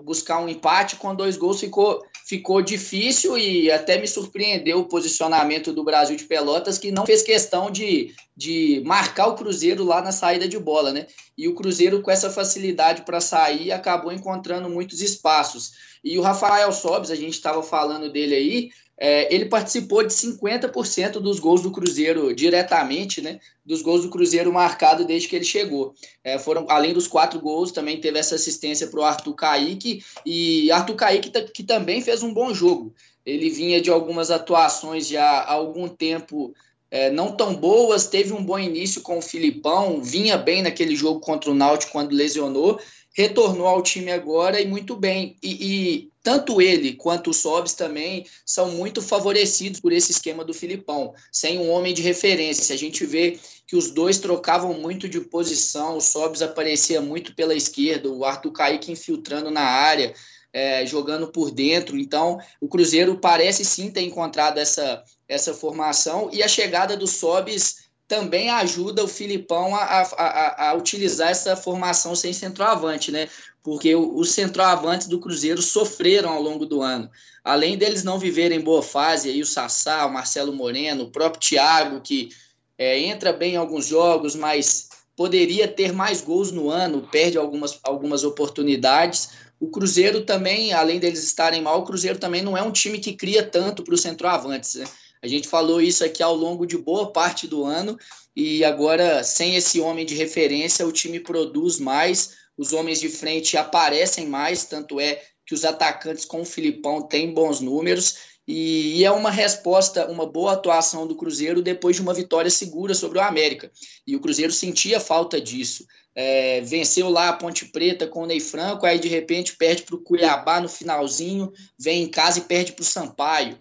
buscar 0.05 0.39
um 0.41 0.49
empate. 0.49 0.97
Com 0.97 1.15
dois 1.15 1.37
gols 1.37 1.61
ficou, 1.61 2.03
ficou 2.27 2.63
difícil 2.63 3.37
e 3.39 3.71
até 3.71 3.99
me 3.99 4.09
surpreendeu 4.09 4.81
o 4.81 4.89
posicionamento 4.89 5.73
do 5.73 5.85
Brasil 5.85 6.17
de 6.17 6.25
Pelotas, 6.25 6.79
que 6.79 6.91
não 6.91 7.07
fez 7.07 7.23
questão 7.23 7.71
de, 7.71 8.15
de 8.37 8.83
marcar 8.85 9.27
o 9.29 9.35
Cruzeiro 9.35 9.85
lá 9.85 10.01
na 10.01 10.13
saída 10.13 10.49
de 10.49 10.59
bola, 10.59 10.93
né? 10.93 11.07
E 11.37 11.47
o 11.47 11.55
Cruzeiro, 11.55 12.03
com 12.03 12.11
essa 12.11 12.31
facilidade 12.31 13.03
para 13.03 13.21
sair, 13.21 13.71
acabou 13.71 14.13
encontrando 14.13 14.69
muitos 14.69 15.01
espaços. 15.01 15.73
E 16.03 16.19
o 16.19 16.23
Rafael 16.23 16.73
Sobes, 16.73 17.11
a 17.11 17.17
gente 17.17 17.35
estava 17.35 17.63
falando 17.63 18.11
dele 18.11 18.35
aí, 18.35 18.71
é, 19.01 19.33
ele 19.33 19.45
participou 19.45 20.03
de 20.03 20.13
50% 20.13 21.21
dos 21.21 21.39
gols 21.39 21.63
do 21.63 21.71
Cruzeiro 21.71 22.35
diretamente, 22.35 23.23
né? 23.23 23.39
Dos 23.65 23.81
gols 23.81 24.03
do 24.03 24.11
Cruzeiro 24.11 24.53
marcado 24.53 25.05
desde 25.05 25.29
que 25.29 25.37
ele 25.37 25.45
chegou. 25.45 25.95
É, 26.25 26.37
foram, 26.39 26.67
além 26.69 26.93
dos 26.93 27.07
quatro 27.07 27.41
gols, 27.41 27.71
também 27.71 28.01
teve 28.01 28.19
essa 28.19 28.35
assistência 28.35 28.89
para 28.89 28.99
o 28.99 29.05
Arthur 29.05 29.35
Kaique, 29.35 30.05
e 30.27 30.71
Arthur 30.73 30.97
Kaique 30.97 31.31
que 31.31 31.63
também 31.63 32.01
fez 32.01 32.25
um 32.25 32.35
bom 32.35 32.53
jogo. 32.53 32.93
Ele 33.25 33.49
vinha 33.49 33.81
de 33.81 33.91
algumas 33.91 34.31
atuações 34.33 35.07
já 35.07 35.23
há 35.23 35.53
algum 35.53 35.87
tempo 35.87 36.53
é, 36.91 37.11
não 37.11 37.37
tão 37.37 37.55
boas, 37.55 38.07
teve 38.07 38.33
um 38.33 38.43
bom 38.43 38.59
início 38.59 39.03
com 39.03 39.19
o 39.19 39.23
Filipão, 39.23 40.03
vinha 40.03 40.37
bem 40.37 40.63
naquele 40.63 40.97
jogo 40.97 41.21
contra 41.21 41.51
o 41.51 41.55
Náutico 41.55 41.93
quando 41.93 42.15
lesionou, 42.15 42.81
retornou 43.15 43.67
ao 43.67 43.83
time 43.83 44.11
agora 44.11 44.61
e 44.61 44.67
muito 44.67 44.97
bem. 44.97 45.37
E, 45.43 45.51
e 45.51 46.11
tanto 46.29 46.61
ele 46.61 46.93
quanto 46.93 47.31
o 47.31 47.33
Sobs 47.33 47.73
também 47.73 48.27
são 48.45 48.71
muito 48.73 49.01
favorecidos 49.01 49.81
por 49.81 49.93
esse 49.93 50.13
esquema 50.13 50.45
do 50.45 50.53
Filipão, 50.53 51.15
sem 51.33 51.59
um 51.59 51.71
homem 51.71 51.95
de 51.95 52.03
referência. 52.03 52.75
A 52.75 52.79
gente 52.79 53.07
vê 53.07 53.39
que 53.67 53.75
os 53.75 53.91
dois 53.91 54.19
trocavam 54.19 54.75
muito 54.75 55.09
de 55.09 55.23
posição, 55.23 55.97
o 55.97 56.03
Sobs 56.03 56.43
aparecia 56.43 57.01
muito 57.01 57.35
pela 57.35 57.55
esquerda, 57.55 58.11
o 58.11 58.27
Arthur 58.27 58.53
Kaique 58.53 58.93
infiltrando 58.93 59.51
na 59.51 59.63
área, 59.63 60.13
é, 60.53 60.85
jogando 60.85 61.29
por 61.29 61.51
dentro. 61.51 61.97
Então, 61.97 62.39
o 62.61 62.69
Cruzeiro 62.69 63.17
parece 63.17 63.65
sim 63.65 63.91
ter 63.91 64.03
encontrado 64.03 64.59
essa, 64.59 65.03
essa 65.27 65.55
formação 65.55 66.29
e 66.31 66.43
a 66.43 66.49
chegada 66.49 66.95
do 66.95 67.07
Sobs 67.07 67.89
também 68.07 68.51
ajuda 68.51 69.05
o 69.05 69.09
Filipão 69.09 69.75
a, 69.75 69.83
a, 69.83 70.69
a, 70.71 70.75
utilizar 70.75 71.31
essa 71.31 71.55
formação 71.55 72.15
sem 72.15 72.33
centroavante, 72.33 73.13
né? 73.13 73.29
Porque 73.69 73.95
os 73.95 74.31
centroavantes 74.31 75.09
do 75.09 75.21
Cruzeiro 75.21 75.61
sofreram 75.61 76.31
ao 76.31 76.41
longo 76.41 76.65
do 76.65 76.81
ano. 76.81 77.11
Além 77.45 77.77
deles 77.77 78.03
não 78.03 78.19
viverem 78.19 78.63
boa 78.63 78.83
fase, 78.83 79.29
aí 79.29 79.43
o 79.43 79.45
Sassá, 79.45 80.07
o 80.07 80.11
Marcelo 80.11 80.55
Moreno, 80.55 81.05
o 81.05 81.11
próprio 81.11 81.51
Thiago, 81.51 82.01
que 82.01 82.31
é, 82.79 82.99
entra 82.99 83.31
bem 83.31 83.53
em 83.53 83.57
alguns 83.59 83.85
jogos, 83.85 84.35
mas 84.35 84.89
poderia 85.15 85.69
ter 85.69 85.93
mais 85.93 86.23
gols 86.23 86.51
no 86.51 86.71
ano, 86.71 87.07
perde 87.13 87.37
algumas, 87.37 87.79
algumas 87.83 88.25
oportunidades. 88.25 89.33
O 89.61 89.69
Cruzeiro 89.69 90.25
também, 90.25 90.73
além 90.73 90.99
deles 90.99 91.23
estarem 91.23 91.61
mal, 91.61 91.81
o 91.81 91.85
Cruzeiro 91.85 92.19
também 92.19 92.41
não 92.41 92.57
é 92.57 92.63
um 92.63 92.73
time 92.73 92.99
que 92.99 93.13
cria 93.13 93.43
tanto 93.43 93.85
para 93.85 93.93
os 93.93 94.01
centroavantes, 94.01 94.77
né? 94.77 94.87
A 95.21 95.29
gente 95.29 95.47
falou 95.47 95.79
isso 95.79 96.03
aqui 96.03 96.23
ao 96.23 96.35
longo 96.35 96.65
de 96.65 96.79
boa 96.79 97.13
parte 97.13 97.47
do 97.47 97.67
ano 97.67 97.99
e 98.35 98.65
agora, 98.65 99.23
sem 99.23 99.57
esse 99.57 99.79
homem 99.79 100.07
de 100.07 100.15
referência, 100.15 100.87
o 100.87 100.93
time 100.93 101.21
produz 101.21 101.79
mais, 101.79 102.48
os 102.59 102.73
homens 102.73 103.01
de 103.01 103.09
frente 103.09 103.57
aparecem 103.57 104.27
mais, 104.27 104.65
tanto 104.65 104.99
é 104.99 105.23
que 105.47 105.55
os 105.55 105.65
atacantes 105.65 106.25
com 106.25 106.43
o 106.43 106.45
Filipão 106.45 107.01
têm 107.01 107.33
bons 107.33 107.61
números 107.61 108.17
e, 108.51 109.05
é 109.05 109.11
uma 109.11 109.31
resposta, 109.31 110.11
uma 110.11 110.25
boa 110.25 110.55
atuação 110.55 111.07
do 111.07 111.15
Cruzeiro 111.15 111.61
depois 111.61 111.97
de 111.97 112.03
uma 112.03 112.15
vitória 112.15 112.51
segura 112.51 112.95
sobre 112.95 113.19
o 113.19 113.23
América. 113.23 113.71
E 114.07 114.17
o 114.17 114.21
Cruzeiro 114.21 114.51
sentia 114.51 114.99
falta 114.99 115.39
disso. 115.39 115.87
É, 116.15 116.63
venceu 116.63 117.11
lá 117.11 117.29
a 117.29 117.33
Ponte 117.35 117.67
Preta 117.67 118.07
com 118.07 118.23
o 118.23 118.27
Ney 118.27 118.41
Franco, 118.41 118.87
aí 118.87 118.99
de 118.99 119.07
repente 119.07 119.55
perde 119.55 119.83
para 119.83 119.97
o 119.97 120.03
Cuiabá 120.03 120.63
no 120.63 120.69
finalzinho, 120.69 121.53
vem 121.79 122.05
em 122.05 122.09
casa 122.09 122.39
e 122.39 122.43
perde 122.43 122.73
para 122.73 122.83
o 122.83 122.87
Sampaio. 122.87 123.59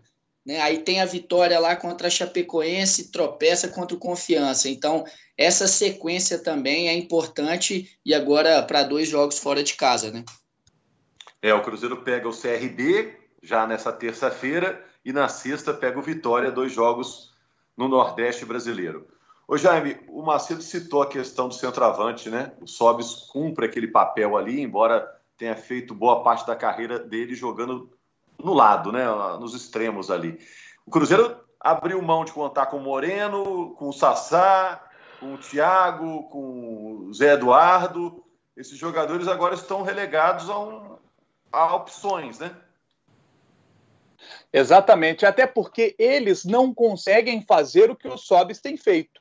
Né? 0.47 0.61
Aí 0.61 0.77
tem 0.77 1.01
a 1.01 1.05
vitória 1.05 1.59
lá 1.59 1.75
contra 1.75 2.07
a 2.07 2.09
Chapecoense, 2.09 3.11
tropeça 3.11 3.67
contra 3.67 3.97
o 3.97 3.99
Confiança. 3.99 4.69
Então, 4.69 5.03
essa 5.37 5.67
sequência 5.67 6.41
também 6.41 6.87
é 6.87 6.93
importante 6.93 7.99
e 8.05 8.13
agora 8.13 8.63
para 8.63 8.83
dois 8.83 9.09
jogos 9.09 9.39
fora 9.39 9.61
de 9.61 9.73
casa, 9.73 10.09
né? 10.09 10.23
É, 11.41 11.53
o 11.53 11.61
Cruzeiro 11.61 12.01
pega 12.01 12.29
o 12.29 12.31
CRB 12.31 13.13
já 13.43 13.67
nessa 13.67 13.91
terça-feira 13.91 14.83
e 15.03 15.11
na 15.11 15.27
sexta 15.27 15.73
pega 15.73 15.99
o 15.99 16.01
Vitória, 16.01 16.49
dois 16.49 16.71
jogos 16.71 17.33
no 17.75 17.89
Nordeste 17.89 18.45
brasileiro. 18.45 19.05
Ô 19.45 19.57
Jaime, 19.57 19.97
o 20.07 20.23
Macedo 20.23 20.61
citou 20.61 21.01
a 21.01 21.09
questão 21.09 21.49
do 21.49 21.53
centroavante, 21.53 22.29
né? 22.29 22.53
O 22.61 22.67
Sobis 22.67 23.13
cumpre 23.31 23.65
aquele 23.65 23.87
papel 23.87 24.35
ali, 24.35 24.61
embora 24.61 25.07
tenha 25.37 25.55
feito 25.55 25.93
boa 25.93 26.23
parte 26.23 26.47
da 26.47 26.55
carreira 26.55 26.97
dele 26.97 27.35
jogando 27.35 27.96
no 28.41 28.53
lado, 28.53 28.91
né, 28.91 29.05
nos 29.39 29.53
extremos 29.53 30.11
ali. 30.11 30.39
O 30.85 30.91
Cruzeiro 30.91 31.39
abriu 31.59 32.01
mão 32.01 32.23
de 32.23 32.31
contar 32.31 32.67
com 32.67 32.77
o 32.77 32.83
Moreno, 32.83 33.75
com 33.75 33.89
o 33.89 33.93
Sassá, 33.93 34.83
com 35.19 35.33
o 35.33 35.37
Thiago, 35.37 36.29
com 36.29 37.07
o 37.07 37.13
Zé 37.13 37.33
Eduardo. 37.33 38.23
Esses 38.55 38.77
jogadores 38.77 39.27
agora 39.27 39.55
estão 39.55 39.81
relegados 39.81 40.49
a, 40.49 40.59
um, 40.59 40.97
a 41.51 41.75
opções, 41.75 42.39
né? 42.39 42.55
Exatamente, 44.51 45.25
até 45.25 45.45
porque 45.45 45.95
eles 45.99 46.43
não 46.43 46.73
conseguem 46.73 47.41
fazer 47.41 47.91
o 47.91 47.95
que 47.95 48.07
o 48.07 48.17
Sobis 48.17 48.59
tem 48.59 48.75
feito. 48.75 49.19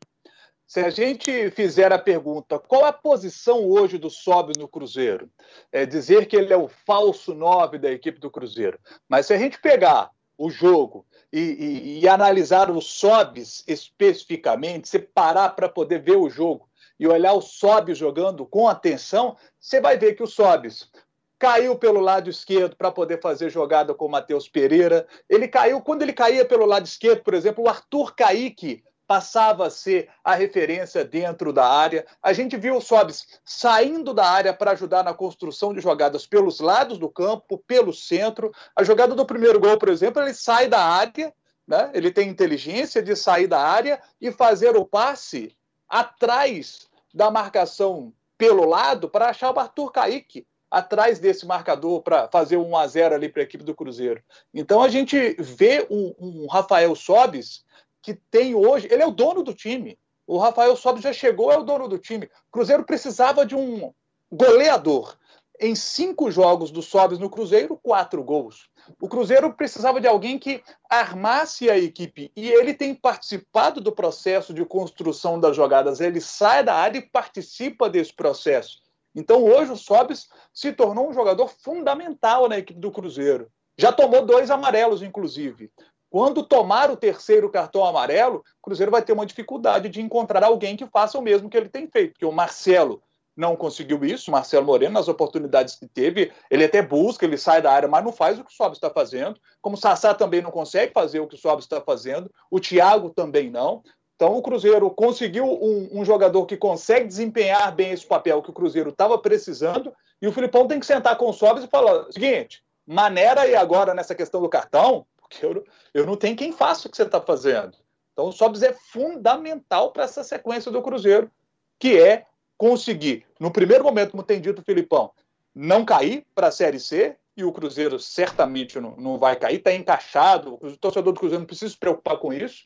Se 0.66 0.80
a 0.80 0.90
gente 0.90 1.48
fizer 1.52 1.92
a 1.92 1.98
pergunta 1.98 2.58
qual 2.58 2.84
a 2.84 2.92
posição 2.92 3.64
hoje 3.68 3.98
do 3.98 4.10
Sobe 4.10 4.52
no 4.58 4.66
Cruzeiro, 4.66 5.30
é 5.70 5.86
dizer 5.86 6.26
que 6.26 6.34
ele 6.34 6.52
é 6.52 6.56
o 6.56 6.66
falso 6.66 7.32
9 7.34 7.78
da 7.78 7.90
equipe 7.90 8.18
do 8.18 8.30
Cruzeiro. 8.30 8.76
Mas 9.08 9.26
se 9.26 9.34
a 9.34 9.38
gente 9.38 9.60
pegar 9.60 10.10
o 10.36 10.50
jogo 10.50 11.06
e, 11.32 11.40
e, 11.40 12.00
e 12.00 12.08
analisar 12.08 12.68
os 12.68 12.86
Sobes 12.86 13.62
especificamente, 13.66 14.88
se 14.88 14.98
parar 14.98 15.50
para 15.50 15.68
poder 15.68 16.02
ver 16.02 16.16
o 16.16 16.28
jogo 16.28 16.68
e 16.98 17.06
olhar 17.06 17.34
o 17.34 17.40
Sobes 17.40 17.96
jogando 17.96 18.44
com 18.44 18.66
atenção, 18.66 19.36
você 19.60 19.80
vai 19.80 19.96
ver 19.96 20.14
que 20.14 20.22
o 20.22 20.26
Sobes 20.26 20.90
caiu 21.38 21.76
pelo 21.76 22.00
lado 22.00 22.28
esquerdo 22.28 22.74
para 22.74 22.90
poder 22.90 23.20
fazer 23.20 23.50
jogada 23.50 23.94
com 23.94 24.06
o 24.06 24.10
Matheus 24.10 24.48
Pereira. 24.48 25.06
Ele 25.28 25.46
caiu, 25.46 25.80
quando 25.80 26.02
ele 26.02 26.12
caía 26.12 26.44
pelo 26.44 26.66
lado 26.66 26.86
esquerdo, 26.86 27.22
por 27.22 27.34
exemplo, 27.34 27.64
o 27.64 27.68
Arthur 27.68 28.16
Caíque 28.16 28.82
passava 29.06 29.66
a 29.66 29.70
ser 29.70 30.08
a 30.24 30.34
referência 30.34 31.04
dentro 31.04 31.52
da 31.52 31.66
área. 31.66 32.04
A 32.22 32.32
gente 32.32 32.56
viu 32.56 32.76
o 32.76 32.80
Sobis 32.80 33.26
saindo 33.44 34.12
da 34.12 34.26
área 34.28 34.52
para 34.52 34.72
ajudar 34.72 35.02
na 35.02 35.14
construção 35.14 35.72
de 35.72 35.80
jogadas 35.80 36.26
pelos 36.26 36.60
lados 36.60 36.98
do 36.98 37.08
campo, 37.08 37.58
pelo 37.66 37.92
centro. 37.92 38.52
A 38.74 38.82
jogada 38.82 39.14
do 39.14 39.24
primeiro 39.24 39.60
gol, 39.60 39.78
por 39.78 39.88
exemplo, 39.88 40.20
ele 40.22 40.34
sai 40.34 40.68
da 40.68 40.80
área, 40.80 41.32
né? 41.66 41.90
ele 41.94 42.10
tem 42.10 42.28
inteligência 42.28 43.02
de 43.02 43.14
sair 43.14 43.46
da 43.46 43.60
área 43.60 44.00
e 44.20 44.32
fazer 44.32 44.76
o 44.76 44.84
passe 44.84 45.56
atrás 45.88 46.88
da 47.14 47.30
marcação 47.30 48.12
pelo 48.36 48.64
lado 48.66 49.08
para 49.08 49.30
achar 49.30 49.54
o 49.54 49.58
Arthur 49.58 49.90
Kaique 49.90 50.46
atrás 50.70 51.18
desse 51.18 51.46
marcador 51.46 52.02
para 52.02 52.28
fazer 52.28 52.56
um 52.56 52.70
1 52.70 52.76
a 52.76 52.86
0 52.86 53.14
ali 53.14 53.28
para 53.28 53.42
a 53.42 53.44
equipe 53.44 53.64
do 53.64 53.74
Cruzeiro. 53.74 54.22
Então 54.52 54.82
a 54.82 54.88
gente 54.88 55.36
vê 55.38 55.86
um, 55.90 56.14
um 56.18 56.46
Rafael 56.46 56.94
Sobis 56.94 57.64
que 58.06 58.14
tem 58.14 58.54
hoje. 58.54 58.86
Ele 58.88 59.02
é 59.02 59.06
o 59.06 59.10
dono 59.10 59.42
do 59.42 59.52
time. 59.52 59.98
O 60.28 60.38
Rafael 60.38 60.76
Sobis 60.76 61.02
já 61.02 61.12
chegou, 61.12 61.50
é 61.50 61.58
o 61.58 61.64
dono 61.64 61.88
do 61.88 61.98
time. 61.98 62.26
O 62.26 62.52
Cruzeiro 62.52 62.84
precisava 62.84 63.44
de 63.44 63.56
um 63.56 63.92
goleador. 64.30 65.16
Em 65.58 65.74
cinco 65.74 66.30
jogos 66.30 66.70
do 66.70 66.82
Sobis 66.82 67.18
no 67.18 67.28
Cruzeiro, 67.28 67.76
quatro 67.82 68.22
gols. 68.22 68.70
O 69.00 69.08
Cruzeiro 69.08 69.52
precisava 69.54 70.00
de 70.00 70.06
alguém 70.06 70.38
que 70.38 70.62
armasse 70.88 71.68
a 71.68 71.76
equipe. 71.76 72.30
E 72.36 72.48
ele 72.48 72.74
tem 72.74 72.94
participado 72.94 73.80
do 73.80 73.90
processo 73.90 74.54
de 74.54 74.64
construção 74.64 75.40
das 75.40 75.56
jogadas. 75.56 76.00
Ele 76.00 76.20
sai 76.20 76.62
da 76.62 76.74
área 76.74 76.98
e 76.98 77.10
participa 77.10 77.90
desse 77.90 78.14
processo. 78.14 78.78
Então, 79.16 79.42
hoje, 79.42 79.72
o 79.72 79.76
Sobis 79.76 80.28
se 80.54 80.72
tornou 80.72 81.08
um 81.08 81.12
jogador 81.12 81.48
fundamental 81.48 82.48
na 82.48 82.58
equipe 82.58 82.78
do 82.78 82.92
Cruzeiro. 82.92 83.50
Já 83.76 83.90
tomou 83.90 84.24
dois 84.24 84.48
amarelos, 84.48 85.02
inclusive. 85.02 85.72
Quando 86.10 86.42
tomar 86.42 86.90
o 86.90 86.96
terceiro 86.96 87.50
cartão 87.50 87.84
amarelo, 87.84 88.38
o 88.38 88.62
Cruzeiro 88.62 88.92
vai 88.92 89.02
ter 89.02 89.12
uma 89.12 89.26
dificuldade 89.26 89.88
de 89.88 90.00
encontrar 90.00 90.44
alguém 90.44 90.76
que 90.76 90.86
faça 90.86 91.18
o 91.18 91.22
mesmo 91.22 91.50
que 91.50 91.56
ele 91.56 91.68
tem 91.68 91.88
feito, 91.88 92.12
porque 92.12 92.26
o 92.26 92.32
Marcelo 92.32 93.02
não 93.36 93.54
conseguiu 93.54 94.02
isso, 94.04 94.30
o 94.30 94.32
Marcelo 94.32 94.64
Moreno, 94.64 94.94
nas 94.94 95.08
oportunidades 95.08 95.74
que 95.74 95.86
teve, 95.86 96.32
ele 96.50 96.64
até 96.64 96.80
busca, 96.80 97.26
ele 97.26 97.36
sai 97.36 97.60
da 97.60 97.70
área, 97.70 97.86
mas 97.86 98.02
não 98.02 98.10
faz 98.10 98.38
o 98.38 98.44
que 98.44 98.50
o 98.50 98.54
Sobis 98.54 98.78
está 98.78 98.88
fazendo. 98.88 99.38
Como 99.60 99.76
o 99.76 99.78
Sassá 99.78 100.14
também 100.14 100.40
não 100.40 100.50
consegue 100.50 100.92
fazer 100.92 101.20
o 101.20 101.26
que 101.26 101.34
o 101.34 101.38
Sobis 101.38 101.66
está 101.66 101.80
fazendo, 101.80 102.30
o 102.50 102.58
Thiago 102.58 103.10
também 103.10 103.50
não. 103.50 103.82
Então 104.14 104.34
o 104.34 104.42
Cruzeiro 104.42 104.90
conseguiu 104.90 105.44
um, 105.44 106.00
um, 106.00 106.04
jogador 106.04 106.46
que 106.46 106.56
consegue 106.56 107.06
desempenhar 107.06 107.74
bem 107.74 107.90
esse 107.90 108.06
papel 108.06 108.40
que 108.40 108.48
o 108.48 108.54
Cruzeiro 108.54 108.88
estava 108.88 109.18
precisando, 109.18 109.92
e 110.22 110.26
o 110.26 110.32
Filipão 110.32 110.66
tem 110.66 110.80
que 110.80 110.86
sentar 110.86 111.16
com 111.18 111.28
o 111.28 111.34
Sobis 111.34 111.64
e 111.64 111.68
falar: 111.68 112.10
seguinte, 112.10 112.62
maneira 112.86 113.42
aí 113.42 113.54
agora 113.54 113.92
nessa 113.92 114.14
questão 114.14 114.40
do 114.40 114.48
cartão, 114.48 115.06
porque 115.28 115.44
eu, 115.44 115.64
eu 115.92 116.06
não 116.06 116.16
tenho 116.16 116.36
quem 116.36 116.52
faça 116.52 116.86
o 116.86 116.90
que 116.90 116.96
você 116.96 117.02
está 117.02 117.20
fazendo. 117.20 117.76
Então 118.12 118.28
o 118.28 118.32
Sobis 118.32 118.62
é 118.62 118.72
fundamental 118.72 119.92
para 119.92 120.04
essa 120.04 120.24
sequência 120.24 120.70
do 120.70 120.82
Cruzeiro, 120.82 121.30
que 121.78 121.98
é 121.98 122.26
conseguir, 122.56 123.26
no 123.38 123.50
primeiro 123.50 123.84
momento, 123.84 124.12
como 124.12 124.22
tem 124.22 124.40
dito 124.40 124.60
o 124.60 124.64
Filipão, 124.64 125.10
não 125.54 125.84
cair 125.84 126.26
para 126.34 126.48
a 126.48 126.52
Série 126.52 126.80
C, 126.80 127.16
e 127.36 127.44
o 127.44 127.52
Cruzeiro 127.52 127.98
certamente 127.98 128.80
não, 128.80 128.96
não 128.96 129.18
vai 129.18 129.36
cair, 129.36 129.56
está 129.56 129.72
encaixado, 129.74 130.58
o 130.62 130.76
torcedor 130.76 131.12
do 131.12 131.18
Cruzeiro 131.18 131.40
não 131.40 131.46
precisa 131.46 131.70
se 131.70 131.78
preocupar 131.78 132.16
com 132.16 132.32
isso, 132.32 132.64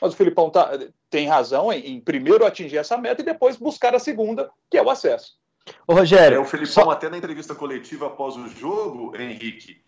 mas 0.00 0.14
o 0.14 0.16
Filipão 0.16 0.48
tá, 0.48 0.70
tem 1.10 1.26
razão 1.26 1.72
em, 1.72 1.96
em, 1.96 2.00
primeiro 2.00 2.46
atingir 2.46 2.76
essa 2.76 2.96
meta 2.96 3.20
e 3.20 3.24
depois 3.24 3.56
buscar 3.56 3.94
a 3.94 3.98
segunda, 3.98 4.50
que 4.70 4.78
é 4.78 4.82
o 4.82 4.90
acesso. 4.90 5.36
Ô, 5.86 5.94
Rogério. 5.94 6.36
É, 6.36 6.40
o 6.40 6.44
Filipão, 6.44 6.84
só... 6.84 6.90
até 6.90 7.08
na 7.08 7.18
entrevista 7.18 7.54
coletiva 7.54 8.06
após 8.06 8.36
o 8.36 8.48
jogo, 8.48 9.16
Henrique, 9.16 9.82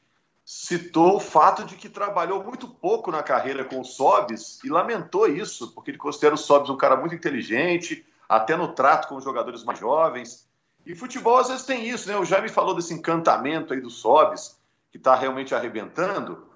citou 0.45 1.17
o 1.17 1.21
fato 1.21 1.65
de 1.65 1.75
que 1.75 1.89
trabalhou 1.89 2.45
muito 2.45 2.69
pouco 2.69 3.11
na 3.11 3.23
carreira 3.23 3.65
com 3.65 3.81
o 3.81 3.85
Sobis 3.85 4.59
e 4.63 4.69
lamentou 4.69 5.27
isso, 5.27 5.73
porque 5.73 5.91
ele 5.91 5.99
considera 5.99 6.35
o 6.35 6.39
Sobis 6.39 6.69
um 6.69 6.77
cara 6.77 6.97
muito 6.97 7.15
inteligente, 7.15 8.05
até 8.29 8.57
no 8.57 8.69
trato 8.69 9.09
com 9.09 9.17
os 9.17 9.25
jogadores 9.25 9.65
mais 9.65 9.79
jovens. 9.79 10.47
E 10.85 10.95
futebol 10.95 11.39
às 11.39 11.49
vezes 11.49 11.65
tem 11.65 11.89
isso, 11.89 12.09
né? 12.09 12.17
O 12.19 12.27
Jaime 12.27 12.51
falou 12.51 12.75
desse 12.75 12.93
encantamento 12.93 13.73
aí 13.73 13.81
do 13.81 13.89
Sobis, 13.89 14.59
que 14.91 14.99
está 14.99 15.15
realmente 15.15 15.55
arrebentando. 15.55 16.47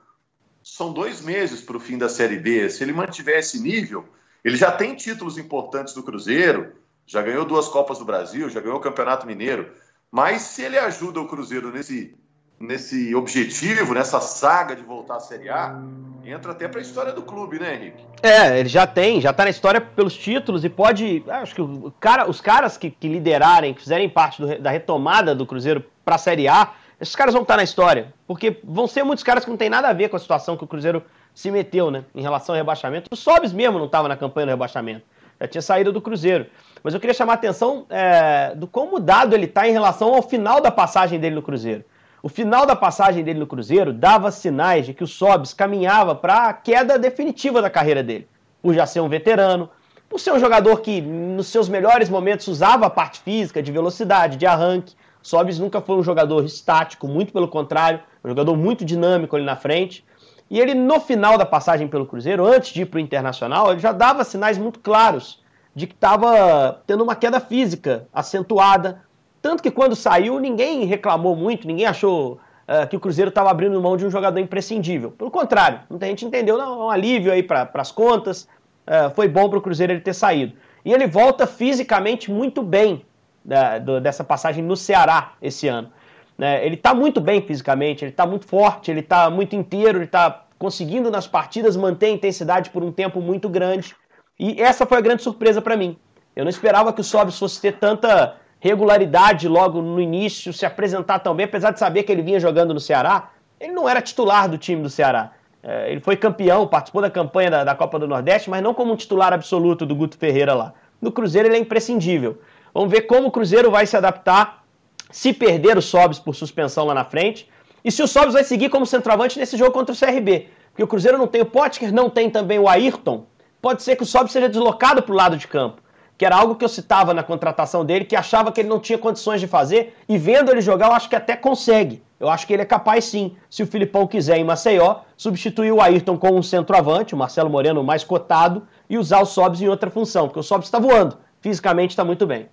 São 0.63 0.93
dois 0.93 1.23
meses 1.23 1.63
para 1.63 1.77
o 1.77 1.81
fim 1.81 1.97
da 1.97 2.11
Série 2.11 2.39
B. 2.39 2.69
Se 2.69 2.85
ele 2.85 2.93
mantiver 2.93 3.39
esse 3.39 3.59
nível, 3.59 4.07
ele 4.45 4.57
já 4.57 4.71
tem 4.71 4.95
títulos 4.95 5.39
importantes 5.39 5.95
do 5.95 6.03
Cruzeiro, 6.03 6.75
já 7.07 7.23
ganhou 7.23 7.47
duas 7.47 7.69
Copas 7.69 7.99
do 7.99 8.05
Brasil, 8.05 8.51
já 8.51 8.61
ganhou 8.61 8.77
o 8.77 8.83
Campeonato 8.83 9.27
Mineiro. 9.27 9.73
Mas 10.11 10.43
se 10.43 10.63
ele 10.63 10.79
ajuda 10.79 11.21
o 11.21 11.29
Cruzeiro 11.29 11.73
nesse 11.73 12.15
nesse 12.61 13.15
objetivo, 13.15 13.95
nessa 13.95 14.21
saga 14.21 14.75
de 14.75 14.83
voltar 14.83 15.17
à 15.17 15.21
Série 15.21 15.49
A, 15.49 15.81
entra 16.25 16.53
até 16.53 16.67
para 16.67 16.81
a 16.81 16.83
história 16.83 17.13
do 17.13 17.23
clube, 17.23 17.59
né, 17.59 17.75
Henrique? 17.75 18.05
É, 18.23 18.59
ele 18.59 18.69
já 18.69 18.87
tem, 18.87 19.21
já 19.21 19.31
está 19.31 19.45
na 19.45 19.51
história 19.51 19.81
pelos 19.81 20.17
títulos 20.17 20.65
e 20.65 20.69
pode. 20.69 21.23
Acho 21.29 21.55
que 21.55 21.63
cara, 22.01 22.29
os 22.29 22.41
caras 22.41 22.77
que, 22.77 22.91
que 22.91 23.09
liderarem, 23.09 23.75
que 23.75 23.81
fizerem 23.81 24.09
parte 24.09 24.41
do, 24.41 24.59
da 24.59 24.71
retomada 24.71 25.35
do 25.35 25.47
Cruzeiro 25.47 25.85
para 26.05 26.17
a 26.17 26.19
Série 26.19 26.49
A, 26.49 26.73
esses 27.01 27.15
caras 27.15 27.33
vão 27.33 27.43
estar 27.43 27.55
tá 27.55 27.59
na 27.59 27.65
história. 27.65 28.13
Porque 28.27 28.59
vão 28.65 28.87
ser 28.87 29.05
muitos 29.05 29.23
caras 29.23 29.45
que 29.45 29.51
não 29.51 29.57
tem 29.57 29.71
nada 29.71 29.89
a 29.89 29.93
ver 29.93 30.09
com 30.09 30.17
a 30.17 30.21
situação 30.21 30.57
que 30.57 30.65
o 30.65 30.67
Cruzeiro 30.67 31.03
se 31.33 31.51
meteu, 31.51 31.91
né? 31.91 32.05
Em 32.15 32.23
relação 32.23 32.55
ao 32.55 32.57
rebaixamento. 32.57 33.09
O 33.13 33.17
Sobis 33.17 33.53
mesmo 33.53 33.79
não 33.79 33.87
estava 33.87 34.09
na 34.09 34.17
campanha 34.17 34.47
do 34.47 34.51
rebaixamento. 34.51 35.03
Já 35.41 35.47
tinha 35.47 35.63
saído 35.63 35.93
do 35.93 36.01
Cruzeiro. 36.01 36.47
Mas 36.83 36.95
eu 36.95 37.01
queria 37.01 37.15
chamar 37.15 37.35
a 37.35 37.37
atenção 37.37 37.87
é, 37.89 38.53
do 38.57 38.67
quão 38.67 38.91
mudado 38.91 39.35
ele 39.35 39.45
está 39.45 39.69
em 39.69 39.73
relação 39.73 40.13
ao 40.13 40.23
final 40.23 40.61
da 40.61 40.71
passagem 40.71 41.21
dele 41.21 41.37
no 41.37 41.43
Cruzeiro. 41.43 41.85
O 42.21 42.29
final 42.29 42.67
da 42.67 42.75
passagem 42.75 43.23
dele 43.23 43.39
no 43.39 43.47
Cruzeiro 43.47 43.93
dava 43.93 44.33
sinais 44.33 44.87
de 44.87 44.93
que 44.93 45.05
o 45.05 45.07
Sobis 45.07 45.53
caminhava 45.53 46.17
para 46.17 46.49
a 46.49 46.53
queda 46.53 46.99
definitiva 46.99 47.63
da 47.63 47.71
carreira 47.71 48.03
dele. 48.03 48.27
Por 48.61 48.75
já 48.75 48.87
ser 48.87 49.01
um 49.01 49.09
veterano, 49.09 49.71
por 50.09 50.19
ser 50.19 50.33
um 50.33 50.39
jogador 50.41 50.81
que 50.81 51.01
nos 51.01 51.47
seus 51.47 51.69
melhores 51.69 52.09
momentos 52.09 52.49
usava 52.49 52.87
a 52.87 52.91
parte 52.91 53.21
física, 53.21 53.63
de 53.63 53.71
velocidade, 53.71 54.37
de 54.37 54.47
arranque. 54.47 54.97
Sobis 55.23 55.61
nunca 55.61 55.81
foi 55.81 55.97
um 55.97 56.03
jogador 56.03 56.45
estático, 56.45 57.07
muito 57.07 57.33
pelo 57.33 57.47
contrário, 57.47 58.01
um 58.25 58.29
jogador 58.29 58.57
muito 58.57 58.85
dinâmico 58.85 59.37
ali 59.37 59.45
na 59.45 59.55
frente. 59.55 60.05
E 60.51 60.59
ele, 60.59 60.75
no 60.75 60.99
final 60.99 61.39
da 61.39 61.47
passagem 61.47 61.87
pelo 61.87 62.07
Cruzeiro, 62.07 62.45
antes 62.45 62.73
de 62.73 62.83
ir 62.83 62.87
para 62.87 62.97
o 62.97 63.01
Internacional, 63.01 63.71
ele 63.71 63.81
já 63.81 63.93
dava 63.93 64.25
sinais 64.25 64.59
muito 64.59 64.81
claros 64.81 65.41
de 65.75 65.87
que 65.87 65.95
estava 65.95 66.83
tendo 66.87 67.05
uma 67.05 67.15
queda 67.15 67.39
física 67.39 68.09
acentuada, 68.13 69.03
tanto 69.41 69.63
que 69.63 69.71
quando 69.71 69.95
saiu, 69.95 70.39
ninguém 70.39 70.85
reclamou 70.85 71.37
muito, 71.37 71.67
ninguém 71.67 71.87
achou 71.87 72.41
uh, 72.69 72.87
que 72.89 72.97
o 72.97 73.01
Cruzeiro 73.01 73.29
estava 73.29 73.51
abrindo 73.51 73.81
mão 73.81 73.97
de 73.97 74.07
um 74.07 74.11
jogador 74.11 74.39
imprescindível. 74.39 75.11
Pelo 75.11 75.31
contrário, 75.31 75.81
muita 75.89 76.07
gente 76.07 76.25
entendeu, 76.25 76.59
não, 76.59 76.87
um 76.87 76.91
alívio 76.91 77.33
aí 77.33 77.43
para 77.43 77.71
as 77.75 77.93
contas, 77.93 78.49
uh, 78.87 79.11
foi 79.15 79.29
bom 79.29 79.49
para 79.49 79.59
o 79.59 79.63
Cruzeiro 79.63 79.93
ele 79.93 80.01
ter 80.01 80.15
saído. 80.15 80.55
E 80.85 80.93
ele 80.93 81.07
volta 81.07 81.47
fisicamente 81.47 82.31
muito 82.31 82.63
bem 82.63 83.05
da, 83.45 83.79
do, 83.79 84.01
dessa 84.01 84.25
passagem 84.25 84.63
no 84.63 84.77
Ceará 84.77 85.33
esse 85.41 85.69
ano. 85.69 85.91
Né? 86.37 86.65
Ele 86.65 86.77
está 86.77 86.95
muito 86.95 87.21
bem 87.21 87.43
fisicamente, 87.43 88.05
ele 88.05 88.13
está 88.13 88.27
muito 88.27 88.47
forte, 88.47 88.91
ele 88.91 89.01
está 89.01 89.29
muito 89.29 89.57
inteiro, 89.57 89.99
ele 89.99 90.05
está 90.05 90.45
conseguindo 90.59 91.11
nas 91.11 91.27
partidas 91.27 91.77
manter 91.77 92.07
a 92.07 92.11
intensidade 92.11 92.71
por 92.71 92.83
um 92.83 92.93
tempo 92.93 93.21
muito 93.21 93.49
grande. 93.49 93.95
E 94.39 94.61
essa 94.61 94.87
foi 94.87 94.99
a 94.99 95.01
grande 95.01 95.23
surpresa 95.23 95.61
para 95.61 95.77
mim. 95.77 95.97
Eu 96.37 96.45
não 96.45 96.51
esperava 96.51 96.93
que 96.93 97.01
o 97.01 97.05
Sobis 97.05 97.39
fosse 97.39 97.61
ter 97.61 97.79
tanta 97.79 98.37
regularidade 98.61 99.49
logo 99.49 99.81
no 99.81 100.01
início, 100.01 100.53
se 100.53 100.67
apresentar 100.67 101.21
tão 101.21 101.35
bem, 101.35 101.45
apesar 101.45 101.71
de 101.71 101.79
saber 101.79 102.03
que 102.03 102.13
ele 102.13 102.23
vinha 102.23 102.41
jogando 102.41 102.75
no 102.75 102.81
Ceará. 102.81 103.31
Ele 103.61 103.73
não 103.73 103.89
era 103.89 104.01
titular 104.01 104.49
do 104.49 104.59
time 104.59 104.83
do 104.83 104.91
Ceará. 104.91 105.33
É, 105.63 105.91
ele 105.91 106.01
foi 106.01 106.17
campeão, 106.17 106.67
participou 106.67 107.03
da 107.03 107.11
campanha 107.11 107.51
da, 107.51 107.65
da, 107.65 107.75
Copa 107.75 107.99
do 107.99 108.07
Nordeste, 108.07 108.49
mas 108.49 108.63
não 108.63 108.75
como 108.75 108.93
um 108.93 108.97
titular 108.97 109.33
absoluto 109.33 109.85
do 109.85 109.95
Guto 109.95 110.17
Ferreira 110.17 110.55
lá. 110.55 110.73
No 111.01 111.11
Cruzeiro 111.11 111.49
ele 111.49 111.57
é 111.57 111.59
imprescindível. 111.59 112.41
Vamos 112.73 112.91
ver 112.91 113.03
como 113.03 113.29
o 113.29 113.31
Cruzeiro 113.31 113.71
vai 113.71 113.87
se 113.87 113.97
adaptar 113.97 114.65
se 115.11 115.33
perder 115.33 115.77
o 115.79 115.83
Sobs 115.83 116.19
por 116.19 116.35
suspensão 116.35 116.85
lá 116.85 116.95
na 116.95 117.05
frente 117.05 117.49
e 117.85 117.91
se 117.91 118.03
o 118.03 118.07
Sobs 118.07 118.35
vai 118.35 118.45
seguir 118.45 118.69
como 118.69 118.85
centroavante 118.85 119.39
nesse 119.39 119.57
jogo 119.57 119.73
contra 119.73 119.95
o 119.95 119.99
CRB. 119.99 120.49
Porque 120.71 120.83
o 120.83 120.87
Cruzeiro 120.87 121.19
não 121.19 121.27
tem 121.27 121.41
o 121.41 121.47
Potker, 121.47 121.93
não 121.93 122.11
tem 122.11 122.29
também 122.29 122.59
o 122.59 122.69
Ayrton. 122.69 123.25
Pode 123.61 123.83
ser 123.83 123.97
que 123.97 124.03
o 124.03 124.07
Sobs 124.07 124.33
seja 124.33 124.49
deslocado 124.49 125.03
para 125.03 125.13
o 125.13 125.17
lado 125.17 125.37
de 125.37 125.49
campo 125.49 125.83
que 126.19 126.27
era 126.27 126.37
algo 126.37 126.57
que 126.57 126.65
eu 126.65 126.69
citava 126.69 127.15
na 127.15 127.23
contratação 127.23 127.85
dele, 127.85 128.05
que 128.05 128.17
achava 128.17 128.51
que 128.51 128.61
ele 128.61 128.69
não 128.69 128.81
tinha 128.81 128.99
condições 128.99 129.41
de 129.41 129.47
fazer, 129.47 129.97
e 130.09 130.19
vendo 130.19 130.51
ele 130.51 130.61
jogar, 130.61 130.89
eu 130.89 130.93
acho 130.93 131.09
que 131.09 131.15
até 131.15 131.37
consegue. 131.37 132.03
Eu 132.19 132.29
acho 132.29 132.45
que 132.45 132.53
ele 132.53 132.63
é 132.63 132.67
capaz 132.67 133.05
sim, 133.05 133.37
se 133.49 133.63
o 133.63 133.67
Filipão 133.67 134.05
quiser 134.05 134.37
em 134.37 134.43
Maceió, 134.43 135.03
substituir 135.17 135.71
o 135.71 135.81
Ayrton 135.81 136.19
com 136.19 136.37
um 136.37 136.43
centroavante, 136.43 137.15
o 137.15 137.17
Marcelo 137.17 137.49
Moreno 137.49 137.85
mais 137.85 138.03
cotado, 138.03 138.67
e 138.91 138.99
usar 138.99 139.21
o 139.21 139.27
Sobs 139.27 139.63
em 139.63 139.69
outra 139.69 139.91
função, 139.91 140.27
porque 140.27 140.41
o 140.41 140.43
Sobs 140.43 140.67
está 140.67 140.81
voando, 140.81 141.17
fisicamente 141.41 141.91
está 141.91 142.05
muito 142.05 142.27
bem. 142.27 142.49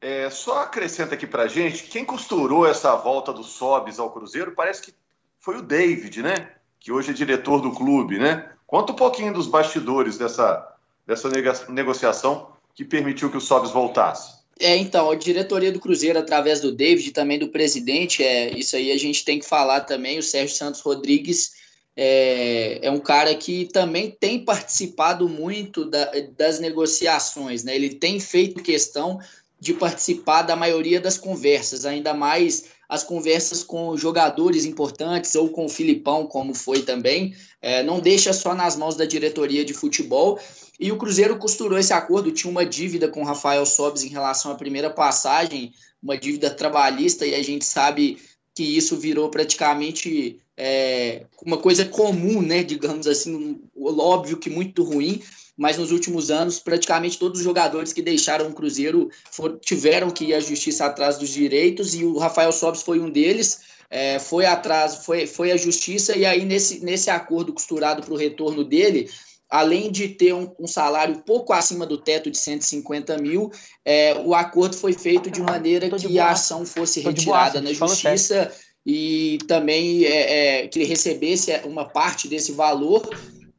É, 0.00 0.30
só 0.30 0.62
acrescenta 0.62 1.14
aqui 1.14 1.26
pra 1.26 1.46
gente, 1.46 1.84
quem 1.84 2.06
costurou 2.06 2.66
essa 2.66 2.96
volta 2.96 3.34
do 3.34 3.44
Sobs 3.44 3.98
ao 3.98 4.10
Cruzeiro 4.10 4.52
parece 4.52 4.80
que 4.80 4.94
foi 5.38 5.58
o 5.58 5.62
David, 5.62 6.22
né? 6.22 6.48
Que 6.78 6.90
hoje 6.90 7.10
é 7.10 7.12
diretor 7.12 7.60
do 7.60 7.72
clube, 7.72 8.18
né? 8.18 8.48
Conta 8.66 8.92
um 8.92 8.96
pouquinho 8.96 9.34
dos 9.34 9.46
bastidores 9.46 10.16
dessa, 10.16 10.74
dessa 11.06 11.28
negociação 11.68 12.48
que 12.80 12.84
permitiu 12.86 13.30
que 13.30 13.36
o 13.36 13.40
Sobis 13.42 13.70
voltasse? 13.70 14.40
É, 14.58 14.74
então, 14.74 15.10
a 15.10 15.14
diretoria 15.14 15.70
do 15.70 15.78
Cruzeiro, 15.78 16.18
através 16.18 16.62
do 16.62 16.72
David 16.72 17.10
e 17.10 17.12
também 17.12 17.38
do 17.38 17.48
presidente, 17.48 18.24
é, 18.24 18.50
isso 18.58 18.74
aí 18.74 18.90
a 18.90 18.98
gente 18.98 19.22
tem 19.22 19.38
que 19.38 19.44
falar 19.44 19.80
também, 19.80 20.18
o 20.18 20.22
Sérgio 20.22 20.56
Santos 20.56 20.80
Rodrigues 20.80 21.52
é, 21.94 22.78
é 22.80 22.90
um 22.90 22.98
cara 22.98 23.34
que 23.34 23.66
também 23.66 24.10
tem 24.10 24.42
participado 24.42 25.28
muito 25.28 25.84
da, 25.84 26.10
das 26.38 26.58
negociações, 26.58 27.64
né? 27.64 27.74
Ele 27.74 27.90
tem 27.90 28.18
feito 28.18 28.62
questão 28.62 29.20
de 29.58 29.74
participar 29.74 30.40
da 30.40 30.56
maioria 30.56 30.98
das 30.98 31.18
conversas, 31.18 31.84
ainda 31.84 32.14
mais 32.14 32.64
as 32.88 33.04
conversas 33.04 33.62
com 33.62 33.94
jogadores 33.94 34.64
importantes 34.64 35.34
ou 35.34 35.50
com 35.50 35.66
o 35.66 35.68
Filipão, 35.68 36.26
como 36.26 36.54
foi 36.54 36.80
também, 36.80 37.34
é, 37.60 37.82
não 37.82 38.00
deixa 38.00 38.32
só 38.32 38.54
nas 38.54 38.74
mãos 38.74 38.96
da 38.96 39.04
diretoria 39.04 39.64
de 39.64 39.74
futebol. 39.74 40.40
E 40.80 40.90
o 40.90 40.96
Cruzeiro 40.96 41.36
costurou 41.36 41.78
esse 41.78 41.92
acordo, 41.92 42.32
tinha 42.32 42.50
uma 42.50 42.64
dívida 42.64 43.06
com 43.06 43.20
o 43.20 43.24
Rafael 43.24 43.66
Sobes 43.66 44.02
em 44.02 44.08
relação 44.08 44.50
à 44.50 44.54
primeira 44.54 44.88
passagem, 44.88 45.74
uma 46.02 46.16
dívida 46.16 46.48
trabalhista, 46.48 47.26
e 47.26 47.34
a 47.34 47.42
gente 47.42 47.66
sabe 47.66 48.16
que 48.54 48.62
isso 48.64 48.96
virou 48.96 49.28
praticamente 49.28 50.38
é, 50.56 51.26
uma 51.44 51.58
coisa 51.58 51.84
comum, 51.84 52.40
né, 52.40 52.62
digamos 52.62 53.06
assim, 53.06 53.60
óbvio 53.78 54.38
que 54.38 54.48
muito 54.48 54.82
ruim, 54.82 55.22
mas 55.54 55.76
nos 55.76 55.92
últimos 55.92 56.30
anos, 56.30 56.58
praticamente 56.58 57.18
todos 57.18 57.40
os 57.40 57.44
jogadores 57.44 57.92
que 57.92 58.00
deixaram 58.00 58.48
o 58.48 58.54
Cruzeiro 58.54 59.10
for, 59.30 59.58
tiveram 59.60 60.10
que 60.10 60.24
ir 60.24 60.34
à 60.34 60.40
justiça 60.40 60.86
atrás 60.86 61.18
dos 61.18 61.28
direitos, 61.28 61.94
e 61.94 62.06
o 62.06 62.16
Rafael 62.16 62.52
Sobis 62.52 62.82
foi 62.82 62.98
um 62.98 63.10
deles. 63.10 63.68
É, 63.92 64.20
foi 64.20 64.46
atrás, 64.46 65.04
foi, 65.04 65.26
foi 65.26 65.50
à 65.50 65.56
justiça, 65.56 66.16
e 66.16 66.24
aí 66.24 66.44
nesse, 66.44 66.78
nesse 66.78 67.10
acordo 67.10 67.52
costurado 67.52 68.02
para 68.02 68.14
o 68.14 68.16
retorno 68.16 68.62
dele, 68.62 69.10
além 69.50 69.90
de 69.90 70.08
ter 70.08 70.32
um, 70.32 70.52
um, 70.60 70.66
salário 70.66 71.22
pouco 71.26 71.52
acima 71.52 71.84
do 71.84 71.98
teto 71.98 72.30
de 72.30 72.38
150 72.38 73.18
mil, 73.18 73.50
é, 73.84 74.14
o 74.24 74.34
acordo 74.34 74.76
foi 74.76 74.92
feito 74.92 75.28
de 75.28 75.42
maneira 75.42 75.90
que 75.90 76.18
a 76.20 76.30
ação 76.30 76.64
fosse 76.64 77.00
retirada 77.00 77.60
na 77.60 77.72
justiça 77.72 78.52
e 78.86 79.38
também 79.48 80.04
é, 80.04 80.62
é, 80.62 80.68
que 80.68 80.78
ele 80.78 80.86
recebesse 80.86 81.50
uma 81.64 81.84
parte 81.84 82.28
desse 82.28 82.52
valor 82.52 83.10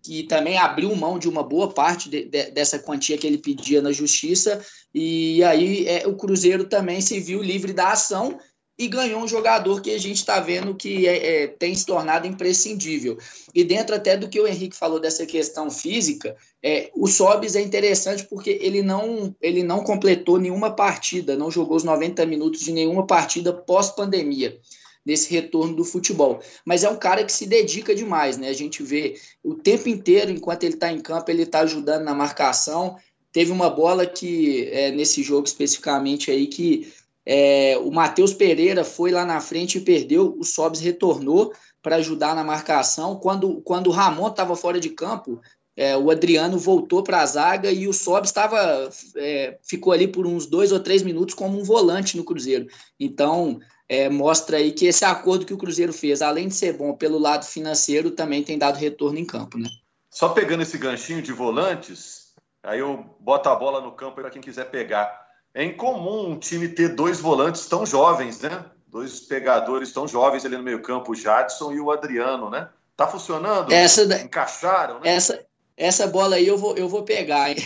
que 0.03 0.23
também 0.23 0.57
abriu 0.57 0.95
mão 0.95 1.19
de 1.19 1.29
uma 1.29 1.43
boa 1.43 1.71
parte 1.71 2.09
de, 2.09 2.25
de, 2.25 2.49
dessa 2.51 2.79
quantia 2.79 3.17
que 3.17 3.27
ele 3.27 3.37
pedia 3.37 3.81
na 3.81 3.91
justiça, 3.91 4.59
e 4.93 5.43
aí 5.43 5.87
é, 5.87 6.07
o 6.07 6.15
Cruzeiro 6.15 6.65
também 6.65 6.99
se 7.01 7.19
viu 7.19 7.41
livre 7.41 7.71
da 7.71 7.91
ação 7.91 8.39
e 8.81 8.87
ganhou 8.87 9.21
um 9.21 9.27
jogador 9.27 9.79
que 9.79 9.91
a 9.91 9.99
gente 9.99 10.17
está 10.17 10.39
vendo 10.39 10.73
que 10.73 11.07
é, 11.07 11.43
é, 11.43 11.47
tem 11.47 11.75
se 11.75 11.85
tornado 11.85 12.25
imprescindível. 12.25 13.15
E 13.53 13.63
dentro 13.63 13.95
até 13.95 14.17
do 14.17 14.27
que 14.27 14.41
o 14.41 14.47
Henrique 14.47 14.75
falou 14.75 14.99
dessa 14.99 15.23
questão 15.23 15.69
física, 15.69 16.35
é, 16.63 16.89
o 16.95 17.05
Sobis 17.05 17.55
é 17.55 17.61
interessante 17.61 18.25
porque 18.25 18.57
ele 18.59 18.81
não, 18.81 19.35
ele 19.39 19.61
não 19.61 19.83
completou 19.83 20.39
nenhuma 20.39 20.71
partida, 20.71 21.37
não 21.37 21.51
jogou 21.51 21.77
os 21.77 21.83
90 21.83 22.25
minutos 22.25 22.61
de 22.61 22.71
nenhuma 22.71 23.05
partida 23.05 23.53
pós-pandemia 23.53 24.57
nesse 25.05 25.31
retorno 25.31 25.75
do 25.75 25.83
futebol. 25.83 26.41
Mas 26.65 26.83
é 26.83 26.89
um 26.89 26.97
cara 26.97 27.23
que 27.23 27.31
se 27.31 27.45
dedica 27.45 27.93
demais, 27.93 28.35
né? 28.35 28.49
A 28.49 28.53
gente 28.53 28.81
vê 28.81 29.15
o 29.43 29.53
tempo 29.53 29.89
inteiro, 29.89 30.31
enquanto 30.31 30.63
ele 30.63 30.73
está 30.73 30.91
em 30.91 30.99
campo, 30.99 31.29
ele 31.29 31.43
está 31.43 31.59
ajudando 31.59 32.03
na 32.03 32.15
marcação. 32.15 32.97
Teve 33.31 33.51
uma 33.51 33.69
bola 33.69 34.07
que, 34.07 34.67
é, 34.71 34.91
nesse 34.91 35.21
jogo 35.21 35.45
especificamente 35.45 36.31
aí, 36.31 36.47
que 36.47 36.91
é, 37.33 37.77
o 37.77 37.89
Matheus 37.89 38.33
Pereira 38.33 38.83
foi 38.83 39.09
lá 39.09 39.23
na 39.23 39.39
frente 39.39 39.77
e 39.77 39.81
perdeu, 39.81 40.35
o 40.37 40.43
Sobs 40.43 40.81
retornou 40.81 41.53
para 41.81 41.95
ajudar 41.95 42.35
na 42.35 42.43
marcação. 42.43 43.15
Quando, 43.15 43.61
quando 43.61 43.87
o 43.87 43.91
Ramon 43.91 44.27
estava 44.27 44.53
fora 44.53 44.81
de 44.81 44.89
campo, 44.89 45.39
é, 45.73 45.95
o 45.95 46.11
Adriano 46.11 46.59
voltou 46.59 47.01
para 47.01 47.21
a 47.21 47.25
zaga 47.25 47.71
e 47.71 47.87
o 47.87 47.93
Sobs 47.93 48.31
estava 48.31 48.89
é, 49.15 49.57
ficou 49.63 49.93
ali 49.93 50.09
por 50.09 50.27
uns 50.27 50.45
dois 50.45 50.73
ou 50.73 50.79
três 50.81 51.03
minutos 51.03 51.33
como 51.33 51.57
um 51.57 51.63
volante 51.63 52.17
no 52.17 52.25
Cruzeiro. 52.25 52.67
Então 52.99 53.61
é, 53.87 54.09
mostra 54.09 54.57
aí 54.57 54.73
que 54.73 54.85
esse 54.85 55.05
acordo 55.05 55.45
que 55.45 55.53
o 55.53 55.57
Cruzeiro 55.57 55.93
fez, 55.93 56.21
além 56.21 56.49
de 56.49 56.55
ser 56.55 56.73
bom 56.73 56.93
pelo 56.97 57.17
lado 57.17 57.45
financeiro, 57.45 58.11
também 58.11 58.43
tem 58.43 58.57
dado 58.57 58.75
retorno 58.75 59.17
em 59.17 59.25
campo, 59.25 59.57
né? 59.57 59.69
Só 60.09 60.27
pegando 60.27 60.63
esse 60.63 60.77
ganchinho 60.77 61.21
de 61.21 61.31
volantes, 61.31 62.33
aí 62.61 62.79
eu 62.79 63.05
boto 63.21 63.47
a 63.47 63.55
bola 63.55 63.79
no 63.79 63.93
campo 63.93 64.15
para 64.15 64.29
quem 64.29 64.41
quiser 64.41 64.69
pegar. 64.69 65.20
É 65.53 65.63
incomum 65.63 66.31
um 66.31 66.39
time 66.39 66.67
ter 66.69 66.89
dois 66.89 67.19
volantes 67.19 67.65
tão 67.67 67.85
jovens, 67.85 68.41
né? 68.41 68.65
Dois 68.87 69.19
pegadores 69.19 69.91
tão 69.91 70.07
jovens 70.07 70.45
ali 70.45 70.57
no 70.57 70.63
meio-campo, 70.63 71.11
o 71.11 71.15
Jadson 71.15 71.71
e 71.71 71.79
o 71.79 71.91
Adriano, 71.91 72.49
né? 72.49 72.69
Tá 72.95 73.07
funcionando? 73.07 73.71
Essa 73.71 74.05
da... 74.05 74.21
Encaixaram, 74.21 74.99
né? 74.99 75.15
Essa, 75.15 75.45
essa 75.75 76.07
bola 76.07 76.35
aí 76.35 76.47
eu 76.47 76.57
vou, 76.57 76.77
eu 76.77 76.87
vou 76.87 77.03
pegar. 77.03 77.49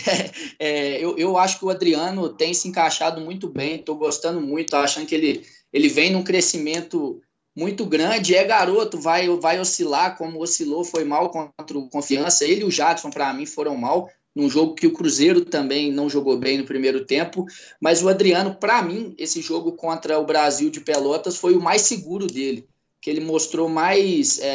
É, 0.58 1.04
eu, 1.04 1.18
eu 1.18 1.36
acho 1.36 1.58
que 1.58 1.66
o 1.66 1.70
Adriano 1.70 2.30
tem 2.30 2.54
se 2.54 2.66
encaixado 2.66 3.20
muito 3.20 3.46
bem, 3.46 3.74
estou 3.74 3.94
gostando 3.94 4.40
muito, 4.40 4.74
achando 4.74 5.04
que 5.04 5.14
ele 5.14 5.46
ele 5.76 5.88
vem 5.88 6.10
num 6.10 6.24
crescimento 6.24 7.20
muito 7.54 7.84
grande, 7.84 8.34
é 8.34 8.44
garoto, 8.44 8.98
vai, 8.98 9.28
vai 9.38 9.60
oscilar, 9.60 10.16
como 10.16 10.40
oscilou, 10.40 10.84
foi 10.84 11.04
mal 11.04 11.30
contra 11.30 11.76
o 11.76 11.88
Confiança. 11.88 12.44
Ele 12.44 12.62
e 12.62 12.64
o 12.64 12.70
Jadson, 12.70 13.10
para 13.10 13.32
mim, 13.32 13.44
foram 13.44 13.76
mal, 13.76 14.10
num 14.36 14.50
jogo 14.50 14.74
que 14.74 14.86
o 14.86 14.92
Cruzeiro 14.92 15.46
também 15.46 15.90
não 15.90 16.10
jogou 16.10 16.36
bem 16.36 16.58
no 16.58 16.66
primeiro 16.66 17.06
tempo. 17.06 17.46
Mas 17.80 18.02
o 18.02 18.08
Adriano, 18.08 18.54
para 18.54 18.82
mim, 18.82 19.14
esse 19.16 19.40
jogo 19.40 19.72
contra 19.72 20.18
o 20.18 20.26
Brasil 20.26 20.68
de 20.68 20.80
Pelotas 20.80 21.38
foi 21.38 21.56
o 21.56 21.60
mais 21.60 21.82
seguro 21.82 22.26
dele, 22.26 22.68
que 23.00 23.08
ele 23.08 23.20
mostrou 23.20 23.66
mais 23.66 24.38
é, 24.38 24.48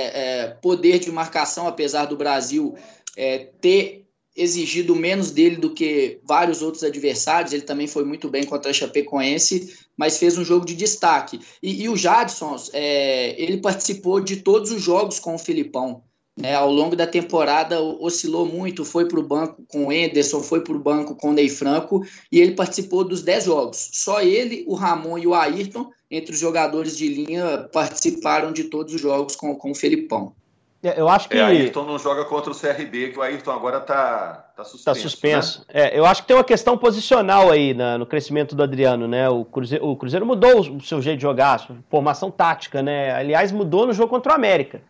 é, 0.43 0.47
poder 0.61 0.99
de 0.99 1.11
marcação, 1.11 1.67
apesar 1.67 2.05
do 2.05 2.15
Brasil 2.15 2.75
é, 3.17 3.39
ter 3.59 4.05
exigido 4.35 4.95
menos 4.95 5.31
dele 5.31 5.57
do 5.57 5.73
que 5.73 6.19
vários 6.23 6.61
outros 6.61 6.83
adversários. 6.83 7.51
Ele 7.51 7.63
também 7.63 7.87
foi 7.87 8.05
muito 8.05 8.29
bem 8.29 8.43
contra 8.43 8.69
a 8.69 8.73
Chapecoense, 8.73 9.75
mas 9.97 10.19
fez 10.19 10.37
um 10.37 10.45
jogo 10.45 10.63
de 10.63 10.75
destaque. 10.75 11.39
E, 11.61 11.83
e 11.83 11.89
o 11.89 11.97
Jadson, 11.97 12.55
é, 12.71 13.35
ele 13.41 13.57
participou 13.57 14.19
de 14.19 14.37
todos 14.37 14.71
os 14.71 14.81
jogos 14.81 15.19
com 15.19 15.33
o 15.33 15.39
Filipão. 15.39 16.03
Né? 16.37 16.55
Ao 16.55 16.71
longo 16.71 16.95
da 16.95 17.05
temporada 17.05 17.81
oscilou 17.81 18.45
muito, 18.45 18.85
foi 18.85 19.07
para 19.07 19.19
o 19.19 19.23
banco 19.23 19.63
com 19.67 19.87
o 19.87 19.91
Enderson, 19.91 20.41
foi 20.41 20.61
para 20.61 20.73
o 20.73 20.79
banco 20.79 21.15
com 21.15 21.29
o 21.29 21.33
Ney 21.33 21.49
Franco, 21.49 22.05
e 22.31 22.39
ele 22.39 22.53
participou 22.53 23.03
dos 23.03 23.21
10 23.21 23.45
jogos. 23.45 23.89
Só 23.93 24.21
ele, 24.21 24.63
o 24.67 24.73
Ramon 24.73 25.17
e 25.17 25.27
o 25.27 25.33
Ayrton, 25.33 25.89
entre 26.09 26.33
os 26.33 26.39
jogadores 26.39 26.97
de 26.97 27.07
linha, 27.07 27.69
participaram 27.71 28.51
de 28.51 28.65
todos 28.65 28.93
os 28.93 29.01
jogos 29.01 29.35
com, 29.35 29.55
com 29.55 29.71
o 29.71 29.75
Felipão. 29.75 30.33
É, 30.83 30.99
eu 30.99 31.07
acho 31.07 31.29
que. 31.29 31.37
É, 31.37 31.41
Ayrton 31.41 31.85
não 31.85 31.99
joga 31.99 32.25
contra 32.25 32.51
o 32.51 32.55
CRB, 32.55 33.09
que 33.09 33.19
o 33.19 33.21
Ayrton 33.21 33.51
agora 33.51 33.77
está 33.77 34.51
tá 34.55 34.63
suspenso. 34.63 34.85
Tá 34.85 34.95
suspenso. 34.95 35.59
Né? 35.71 35.89
É, 35.89 35.99
eu 35.99 36.05
acho 36.05 36.23
que 36.23 36.27
tem 36.27 36.35
uma 36.35 36.43
questão 36.43 36.75
posicional 36.75 37.51
aí 37.51 37.73
na, 37.75 37.99
no 37.99 38.05
crescimento 38.05 38.55
do 38.55 38.63
Adriano, 38.63 39.07
né? 39.07 39.29
O 39.29 39.45
Cruzeiro, 39.45 39.85
o 39.85 39.95
Cruzeiro 39.95 40.25
mudou 40.25 40.59
o 40.59 40.81
seu 40.81 40.99
jeito 40.99 41.17
de 41.17 41.21
jogar, 41.21 41.55
a 41.55 41.75
formação 41.87 42.31
tática, 42.31 42.81
né? 42.81 43.13
Aliás, 43.13 43.51
mudou 43.51 43.85
no 43.85 43.93
jogo 43.93 44.09
contra 44.09 44.31
o 44.31 44.35
América. 44.35 44.81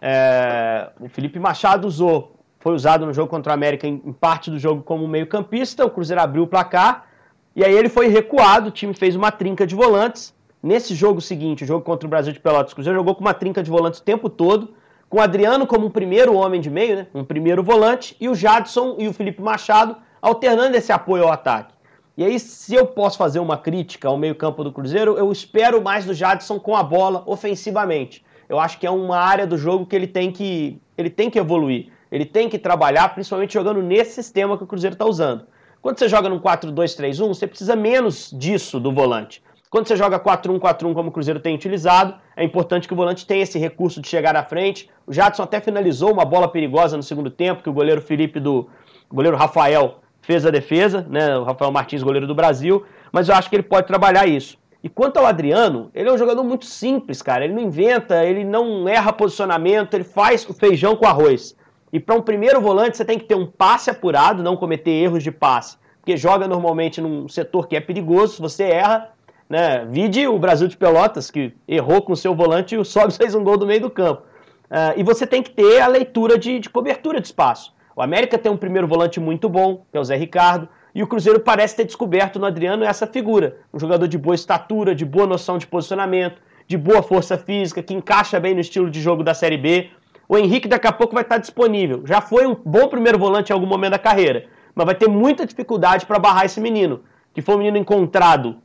É, 0.00 0.90
o 1.00 1.08
Felipe 1.08 1.38
Machado 1.38 1.86
usou, 1.86 2.36
foi 2.58 2.74
usado 2.74 3.06
no 3.06 3.12
jogo 3.12 3.28
contra 3.28 3.52
o 3.52 3.54
América 3.54 3.86
em, 3.86 4.02
em 4.04 4.12
parte 4.12 4.50
do 4.50 4.58
jogo 4.58 4.82
como 4.82 5.06
meio-campista. 5.08 5.84
O 5.84 5.90
Cruzeiro 5.90 6.22
abriu 6.22 6.42
o 6.42 6.46
placar 6.46 7.06
e 7.54 7.64
aí 7.64 7.74
ele 7.74 7.88
foi 7.88 8.08
recuado. 8.08 8.68
O 8.68 8.72
time 8.72 8.94
fez 8.94 9.16
uma 9.16 9.30
trinca 9.30 9.66
de 9.66 9.74
volantes. 9.74 10.34
Nesse 10.62 10.94
jogo 10.94 11.20
seguinte, 11.20 11.64
o 11.64 11.66
jogo 11.66 11.84
contra 11.84 12.06
o 12.06 12.10
Brasil 12.10 12.32
de 12.32 12.40
Pelotas, 12.40 12.72
o 12.72 12.74
Cruzeiro 12.74 12.98
jogou 12.98 13.14
com 13.14 13.20
uma 13.20 13.34
trinca 13.34 13.62
de 13.62 13.70
volantes 13.70 14.00
o 14.00 14.02
tempo 14.02 14.30
todo 14.30 14.74
com 15.14 15.18
o 15.18 15.22
Adriano 15.22 15.64
como 15.64 15.86
um 15.86 15.90
primeiro 15.90 16.34
homem 16.34 16.60
de 16.60 16.68
meio, 16.68 16.96
né? 16.96 17.06
um 17.14 17.24
primeiro 17.24 17.62
volante, 17.62 18.16
e 18.20 18.28
o 18.28 18.34
Jadson 18.34 18.96
e 18.98 19.06
o 19.06 19.12
Felipe 19.12 19.40
Machado 19.40 19.96
alternando 20.20 20.76
esse 20.76 20.90
apoio 20.90 21.22
ao 21.22 21.32
ataque. 21.32 21.72
E 22.16 22.24
aí, 22.24 22.38
se 22.40 22.74
eu 22.74 22.84
posso 22.84 23.16
fazer 23.16 23.38
uma 23.38 23.56
crítica 23.56 24.08
ao 24.08 24.16
meio-campo 24.16 24.64
do 24.64 24.72
Cruzeiro, 24.72 25.16
eu 25.16 25.30
espero 25.30 25.80
mais 25.80 26.04
do 26.04 26.14
Jadson 26.14 26.58
com 26.58 26.76
a 26.76 26.82
bola 26.82 27.22
ofensivamente. 27.26 28.24
Eu 28.48 28.58
acho 28.58 28.78
que 28.78 28.86
é 28.86 28.90
uma 28.90 29.18
área 29.18 29.46
do 29.46 29.56
jogo 29.56 29.86
que 29.86 29.94
ele 29.94 30.06
tem 30.06 30.30
que, 30.30 30.80
ele 30.96 31.10
tem 31.10 31.30
que 31.30 31.38
evoluir. 31.38 31.88
Ele 32.10 32.24
tem 32.24 32.48
que 32.48 32.58
trabalhar, 32.58 33.08
principalmente 33.14 33.54
jogando 33.54 33.82
nesse 33.82 34.12
sistema 34.12 34.56
que 34.56 34.64
o 34.64 34.66
Cruzeiro 34.66 34.94
está 34.94 35.04
usando. 35.04 35.46
Quando 35.82 35.98
você 35.98 36.08
joga 36.08 36.28
num 36.28 36.38
4-2-3-1, 36.38 37.28
você 37.28 37.46
precisa 37.46 37.76
menos 37.76 38.30
disso 38.32 38.80
do 38.80 38.92
volante. 38.92 39.42
Quando 39.68 39.88
você 39.88 39.96
joga 39.96 40.20
4-1-4-1 40.20 40.94
como 40.94 41.08
o 41.08 41.12
Cruzeiro 41.12 41.40
tem 41.40 41.54
utilizado, 41.54 42.14
é 42.36 42.44
importante 42.44 42.86
que 42.86 42.94
o 42.94 42.96
volante 42.96 43.26
tenha 43.26 43.42
esse 43.42 43.58
recurso 43.58 44.00
de 44.00 44.06
chegar 44.06 44.36
à 44.36 44.44
frente. 44.44 44.88
O 45.04 45.12
Jadson 45.12 45.42
até 45.42 45.60
finalizou 45.60 46.12
uma 46.12 46.24
bola 46.24 46.46
perigosa 46.46 46.96
no 46.96 47.02
segundo 47.02 47.28
tempo, 47.28 47.62
que 47.62 47.68
o 47.68 47.72
goleiro 47.72 48.00
Felipe 48.00 48.38
do. 48.38 48.68
O 49.10 49.14
goleiro 49.16 49.36
Rafael 49.36 49.96
fez 50.22 50.46
a 50.46 50.50
defesa, 50.50 51.04
né? 51.10 51.36
O 51.36 51.42
Rafael 51.42 51.72
Martins, 51.72 52.04
goleiro 52.04 52.26
do 52.26 52.34
Brasil, 52.36 52.84
mas 53.10 53.28
eu 53.28 53.34
acho 53.34 53.50
que 53.50 53.56
ele 53.56 53.64
pode 53.64 53.86
trabalhar 53.86 54.26
isso. 54.26 54.56
E 54.84 54.88
quanto 54.90 55.16
ao 55.16 55.24
Adriano, 55.24 55.90
ele 55.94 56.10
é 56.10 56.12
um 56.12 56.18
jogador 56.18 56.44
muito 56.44 56.66
simples, 56.66 57.22
cara. 57.22 57.46
Ele 57.46 57.54
não 57.54 57.62
inventa, 57.62 58.22
ele 58.22 58.44
não 58.44 58.86
erra 58.86 59.14
posicionamento, 59.14 59.94
ele 59.94 60.04
faz 60.04 60.46
o 60.46 60.52
feijão 60.52 60.94
com 60.94 61.06
arroz. 61.06 61.56
E 61.90 61.98
para 61.98 62.14
um 62.14 62.20
primeiro 62.20 62.60
volante, 62.60 62.98
você 62.98 63.04
tem 63.04 63.18
que 63.18 63.24
ter 63.24 63.34
um 63.34 63.46
passe 63.46 63.88
apurado, 63.88 64.42
não 64.42 64.58
cometer 64.58 64.90
erros 64.90 65.22
de 65.22 65.32
passe. 65.32 65.78
Porque 66.02 66.18
joga 66.18 66.46
normalmente 66.46 67.00
num 67.00 67.26
setor 67.30 67.66
que 67.66 67.74
é 67.74 67.80
perigoso, 67.80 68.34
se 68.34 68.42
você 68.42 68.64
erra, 68.64 69.08
né? 69.48 69.86
Vide 69.86 70.28
o 70.28 70.38
Brasil 70.38 70.68
de 70.68 70.76
Pelotas, 70.76 71.30
que 71.30 71.54
errou 71.66 72.02
com 72.02 72.12
o 72.12 72.16
seu 72.16 72.34
volante 72.34 72.74
e 72.74 72.78
o 72.78 72.84
Sobs 72.84 73.16
fez 73.18 73.34
um 73.34 73.42
gol 73.42 73.56
do 73.56 73.66
meio 73.66 73.80
do 73.80 73.90
campo. 73.90 74.20
Uh, 74.64 74.98
e 74.98 75.02
você 75.02 75.26
tem 75.26 75.42
que 75.42 75.50
ter 75.50 75.80
a 75.80 75.86
leitura 75.86 76.36
de, 76.36 76.58
de, 76.58 76.68
cobertura 76.68 77.22
de 77.22 77.28
espaço. 77.28 77.72
O 77.96 78.02
América 78.02 78.36
tem 78.36 78.52
um 78.52 78.56
primeiro 78.58 78.86
volante 78.86 79.18
muito 79.18 79.48
bom, 79.48 79.86
que 79.90 79.96
é 79.96 80.00
o 80.00 80.04
Zé 80.04 80.16
Ricardo, 80.16 80.68
e 80.94 81.02
o 81.02 81.06
Cruzeiro 81.06 81.40
parece 81.40 81.74
ter 81.74 81.84
descoberto 81.84 82.38
no 82.38 82.46
Adriano 82.46 82.84
essa 82.84 83.06
figura. 83.06 83.56
Um 83.72 83.80
jogador 83.80 84.06
de 84.06 84.16
boa 84.16 84.34
estatura, 84.34 84.94
de 84.94 85.04
boa 85.04 85.26
noção 85.26 85.58
de 85.58 85.66
posicionamento, 85.66 86.40
de 86.68 86.78
boa 86.78 87.02
força 87.02 87.36
física, 87.36 87.82
que 87.82 87.92
encaixa 87.92 88.38
bem 88.38 88.54
no 88.54 88.60
estilo 88.60 88.88
de 88.88 89.00
jogo 89.00 89.24
da 89.24 89.34
Série 89.34 89.58
B. 89.58 89.90
O 90.28 90.38
Henrique 90.38 90.68
daqui 90.68 90.86
a 90.86 90.92
pouco 90.92 91.12
vai 91.12 91.24
estar 91.24 91.38
disponível. 91.38 92.02
Já 92.06 92.20
foi 92.20 92.46
um 92.46 92.56
bom 92.64 92.88
primeiro 92.88 93.18
volante 93.18 93.50
em 93.50 93.54
algum 93.54 93.66
momento 93.66 93.90
da 93.90 93.98
carreira, 93.98 94.46
mas 94.74 94.86
vai 94.86 94.94
ter 94.94 95.08
muita 95.08 95.44
dificuldade 95.44 96.06
para 96.06 96.18
barrar 96.18 96.44
esse 96.44 96.60
menino, 96.60 97.00
que 97.34 97.42
foi 97.42 97.56
um 97.56 97.58
menino 97.58 97.76
encontrado 97.76 98.58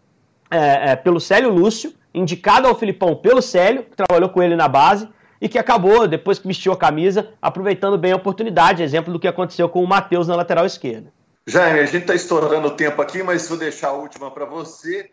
é, 0.52 0.92
é, 0.92 0.96
pelo 0.96 1.20
Célio 1.20 1.52
Lúcio, 1.52 1.94
indicado 2.14 2.68
ao 2.68 2.76
Filipão 2.76 3.16
pelo 3.16 3.42
Célio, 3.42 3.84
que 3.84 3.98
trabalhou 3.98 4.30
com 4.30 4.42
ele 4.42 4.56
na 4.56 4.68
base, 4.68 5.10
e 5.42 5.50
que 5.50 5.58
acabou, 5.58 6.08
depois 6.08 6.38
que 6.38 6.48
vestiu 6.48 6.72
a 6.74 6.78
camisa, 6.78 7.30
aproveitando 7.42 7.98
bem 7.98 8.12
a 8.12 8.16
oportunidade, 8.16 8.84
exemplo 8.84 9.12
do 9.12 9.20
que 9.20 9.28
aconteceu 9.28 9.68
com 9.68 9.84
o 9.84 9.88
Matheus 9.88 10.28
na 10.28 10.36
lateral 10.36 10.66
esquerda. 10.66 11.12
Jaime, 11.50 11.80
a 11.80 11.86
gente 11.86 12.04
está 12.04 12.14
estourando 12.14 12.68
o 12.68 12.76
tempo 12.76 13.02
aqui, 13.02 13.24
mas 13.24 13.50
vou 13.50 13.58
deixar 13.58 13.88
a 13.88 13.94
última 13.94 14.30
para 14.30 14.46
você. 14.46 15.12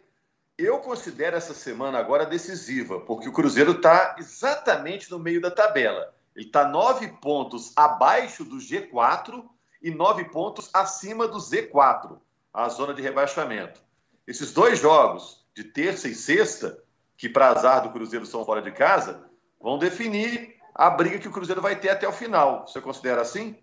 Eu 0.59 0.81
considero 0.81 1.35
essa 1.35 1.55
semana 1.55 1.99
agora 1.99 2.27
decisiva, 2.27 3.01
porque 3.01 3.27
o 3.27 3.33
Cruzeiro 3.33 3.73
está 3.73 4.17
exatamente 4.19 5.11
no 5.11 5.19
meio 5.19 5.41
da 5.41 5.51
tabela. 5.51 6.15
Ele 6.35 6.45
está 6.45 6.69
nove 6.69 7.09
pontos 7.23 7.73
abaixo 7.75 8.45
do 8.45 8.57
G4 8.57 9.47
e 9.81 9.91
nove 9.91 10.27
pontos 10.27 10.69
acima 10.75 11.27
do 11.27 11.39
Z4, 11.39 12.19
a 12.53 12.69
zona 12.69 12.93
de 12.93 13.01
rebaixamento. 13.01 13.81
Esses 14.27 14.53
dois 14.53 14.79
jogos, 14.79 15.43
de 15.55 15.65
terça 15.65 16.07
e 16.07 16.15
sexta, 16.15 16.79
que 17.17 17.31
para 17.31 17.49
azar 17.49 17.83
do 17.83 17.93
Cruzeiro 17.93 18.27
são 18.27 18.45
fora 18.45 18.61
de 18.61 18.73
casa, 18.73 19.25
vão 19.59 19.79
definir 19.79 20.55
a 20.75 20.91
briga 20.91 21.19
que 21.19 21.29
o 21.29 21.33
Cruzeiro 21.33 21.63
vai 21.63 21.77
ter 21.77 21.89
até 21.89 22.07
o 22.07 22.13
final. 22.13 22.67
Você 22.69 22.79
considera 22.79 23.23
assim? 23.23 23.57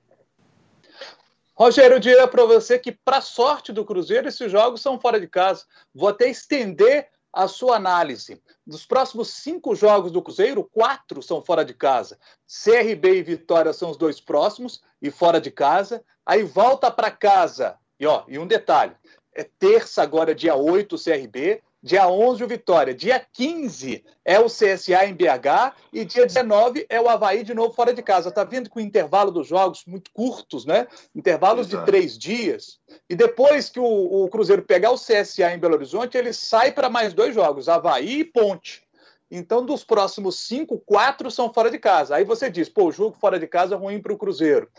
Rogério, 1.55 1.95
eu 1.95 1.99
diria 1.99 2.27
para 2.27 2.45
você 2.45 2.79
que, 2.79 2.91
para 2.91 3.21
sorte 3.21 3.71
do 3.71 3.85
Cruzeiro, 3.85 4.27
esses 4.27 4.51
jogos 4.51 4.81
são 4.81 4.99
fora 4.99 5.19
de 5.19 5.27
casa. 5.27 5.65
Vou 5.93 6.09
até 6.09 6.27
estender 6.27 7.09
a 7.31 7.47
sua 7.47 7.75
análise. 7.75 8.41
Dos 8.65 8.85
próximos 8.85 9.29
cinco 9.29 9.75
jogos 9.75 10.11
do 10.11 10.21
Cruzeiro, 10.21 10.63
quatro 10.63 11.21
são 11.21 11.43
fora 11.43 11.63
de 11.63 11.73
casa. 11.73 12.17
CRB 12.47 13.17
e 13.17 13.23
Vitória 13.23 13.73
são 13.73 13.91
os 13.91 13.97
dois 13.97 14.19
próximos 14.19 14.81
e 15.01 15.11
fora 15.11 15.39
de 15.39 15.51
casa. 15.51 16.03
Aí 16.25 16.43
volta 16.43 16.89
para 16.89 17.11
casa. 17.11 17.77
E, 17.99 18.05
ó, 18.05 18.23
e 18.27 18.39
um 18.39 18.47
detalhe: 18.47 18.95
é 19.33 19.43
terça, 19.43 20.01
agora 20.01 20.33
dia 20.33 20.55
8, 20.55 20.95
o 20.95 21.03
CRB. 21.03 21.61
Dia 21.83 22.07
11, 22.07 22.41
o 22.41 22.47
Vitória. 22.47 22.93
Dia 22.93 23.19
15 23.33 24.05
é 24.23 24.39
o 24.39 24.45
CSA 24.45 25.05
em 25.05 25.13
BH. 25.13 25.75
E 25.91 26.05
dia 26.05 26.25
19 26.25 26.85
é 26.87 27.01
o 27.01 27.09
Havaí 27.09 27.43
de 27.43 27.53
novo 27.53 27.73
fora 27.73 27.93
de 27.93 28.01
casa. 28.01 28.31
Tá 28.31 28.45
vendo 28.45 28.69
que 28.69 28.77
o 28.77 28.79
intervalo 28.79 29.29
dos 29.29 29.47
jogos 29.47 29.83
muito 29.85 30.09
curtos, 30.13 30.65
né? 30.65 30.87
Intervalos 31.13 31.67
Exato. 31.67 31.83
de 31.83 31.91
três 31.91 32.17
dias. 32.17 32.79
E 33.09 33.15
depois 33.17 33.67
que 33.67 33.81
o, 33.81 33.83
o, 33.83 34.29
Cruzeiro 34.29 34.61
pegar 34.61 34.91
o 34.91 34.97
CSA 34.97 35.53
em 35.53 35.59
Belo 35.59 35.73
Horizonte, 35.73 36.17
ele 36.17 36.31
sai 36.31 36.71
para 36.71 36.89
mais 36.89 37.13
dois 37.13 37.35
jogos: 37.35 37.67
Havaí 37.67 38.21
e 38.21 38.23
Ponte. 38.23 38.81
Então, 39.29 39.65
dos 39.65 39.83
próximos 39.83 40.39
cinco, 40.39 40.79
quatro 40.85 41.29
são 41.29 41.51
fora 41.51 41.69
de 41.69 41.79
casa. 41.79 42.15
Aí 42.15 42.23
você 42.23 42.49
diz, 42.49 42.69
pô, 42.69 42.85
o 42.85 42.91
jogo 42.91 43.17
fora 43.19 43.37
de 43.37 43.47
casa 43.47 43.75
é 43.75 43.77
ruim 43.77 44.01
para 44.01 44.13
o 44.13 44.17
Cruzeiro. 44.17 44.69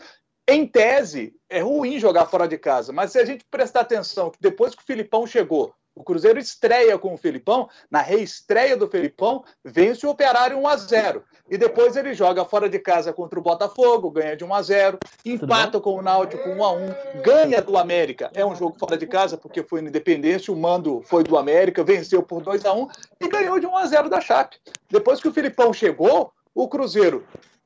Em 0.47 0.65
tese, 0.65 1.35
é 1.49 1.59
ruim 1.59 1.99
jogar 1.99 2.25
fora 2.27 2.47
de 2.47 2.57
casa, 2.57 2.93
mas 2.93 3.11
se 3.11 3.19
a 3.19 3.25
gente 3.25 3.45
prestar 3.51 3.81
atenção 3.81 4.31
que 4.31 4.37
depois 4.39 4.73
que 4.73 4.81
o 4.81 4.85
Filipão 4.85 5.27
chegou, 5.27 5.73
o 5.95 6.03
Cruzeiro 6.03 6.37
estreia 6.37 6.97
com 6.99 7.13
o 7.13 7.17
Filipão, 7.17 7.69
na 7.89 8.01
reestreia 8.01 8.75
do 8.75 8.87
Filipão, 8.87 9.43
vence 9.63 10.05
o 10.05 10.09
Operário 10.09 10.57
1 10.57 10.67
a 10.67 10.75
0 10.75 11.23
e 11.49 11.57
depois 11.57 11.95
ele 11.95 12.13
joga 12.13 12.43
fora 12.43 12.67
de 12.67 12.79
casa 12.79 13.13
contra 13.13 13.39
o 13.39 13.41
Botafogo, 13.41 14.11
ganha 14.11 14.35
de 14.35 14.43
1 14.43 14.53
a 14.53 14.61
0 14.61 14.99
empata 15.25 15.79
com 15.79 15.95
o 15.95 16.01
Náutico 16.01 16.49
1 16.49 16.63
a 16.63 16.71
1 16.73 16.95
ganha 17.23 17.61
do 17.61 17.77
América. 17.77 18.29
É 18.33 18.45
um 18.45 18.55
jogo 18.55 18.75
fora 18.77 18.97
de 18.97 19.07
casa 19.07 19.37
porque 19.37 19.63
foi 19.63 19.81
no 19.81 19.87
Independência, 19.87 20.53
o 20.53 20.57
mando 20.57 21.01
foi 21.05 21.23
do 21.23 21.37
América, 21.37 21.83
venceu 21.83 22.21
por 22.21 22.41
2 22.41 22.65
a 22.65 22.73
1 22.73 22.87
e 23.21 23.27
ganhou 23.29 23.59
de 23.59 23.65
1 23.65 23.77
a 23.77 23.85
0 23.85 24.09
da 24.09 24.19
Chape. 24.19 24.57
Depois 24.89 25.21
que 25.21 25.27
o 25.27 25.33
Filipão 25.33 25.71
chegou, 25.71 26.33
o 26.53 26.67
Cruzeiro 26.67 27.25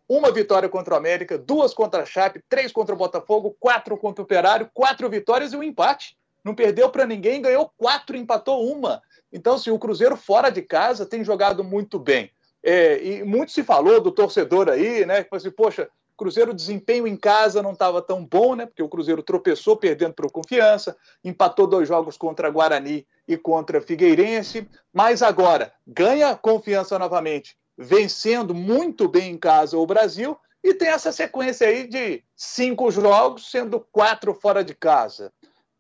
uma 0.10 0.32
vitória 0.32 0.68
contra 0.68 0.96
o 0.96 0.98
América, 0.98 1.38
duas 1.38 1.72
contra 1.72 2.02
a 2.02 2.06
Chape, 2.06 2.44
três 2.50 2.72
contra 2.72 2.96
o 2.96 2.98
Botafogo, 2.98 3.56
quatro 3.60 3.96
contra 3.96 4.24
o 4.24 4.26
Operário, 4.26 4.68
quatro 4.74 5.08
vitórias 5.08 5.54
e 5.54 5.56
um 5.56 5.62
empate. 5.62 6.18
Não 6.44 6.56
perdeu 6.56 6.90
para 6.90 7.06
ninguém, 7.06 7.42
ganhou 7.42 7.72
quatro, 7.78 8.16
empatou 8.18 8.66
uma. 8.72 9.02
Então, 9.32 9.56
assim, 9.56 9.72
o 9.72 9.80
Cruzeiro 9.80 10.16
fora 10.16 10.50
de 10.50 10.62
casa 10.62 11.06
tem 11.06 11.24
jogado 11.24 11.64
muito 11.64 12.00
bem. 12.00 12.32
É, 12.62 13.02
e 13.04 13.24
muito 13.24 13.52
se 13.52 13.64
falou 13.64 14.02
do 14.02 14.12
torcedor 14.12 14.70
aí, 14.70 15.06
né? 15.06 15.24
Que 15.24 15.36
assim, 15.36 15.52
poxa, 15.52 15.90
Cruzeiro 16.20 16.54
desempenho 16.54 17.08
em 17.08 17.16
casa 17.16 17.64
não 17.64 17.72
estava 17.72 18.02
tão 18.02 18.26
bom, 18.26 18.54
né? 18.54 18.66
Porque 18.66 18.84
o 18.84 18.90
Cruzeiro 18.90 19.24
tropeçou 19.24 19.78
perdendo 19.78 20.14
para 20.14 20.28
o 20.28 20.32
Confiança, 20.32 20.98
empatou 21.24 21.66
dois 21.66 21.88
jogos 21.88 22.18
contra 22.18 22.50
Guarani 22.50 23.08
e 23.26 23.38
contra 23.38 23.80
Figueirense, 23.80 24.68
mas 24.92 25.24
agora 25.24 25.72
ganha 25.88 26.36
confiança 26.36 27.00
novamente, 27.00 27.56
vencendo 27.78 28.54
muito 28.54 29.08
bem 29.08 29.32
em 29.32 29.38
casa 29.38 29.78
o 29.78 29.88
Brasil 29.88 30.38
e 30.62 30.74
tem 30.74 30.90
essa 30.90 31.14
sequência 31.14 31.66
aí 31.66 31.88
de 31.88 32.22
cinco 32.36 32.92
jogos, 32.92 33.50
sendo 33.50 33.80
quatro 33.80 34.34
fora 34.34 34.62
de 34.62 34.76
casa. 34.76 35.32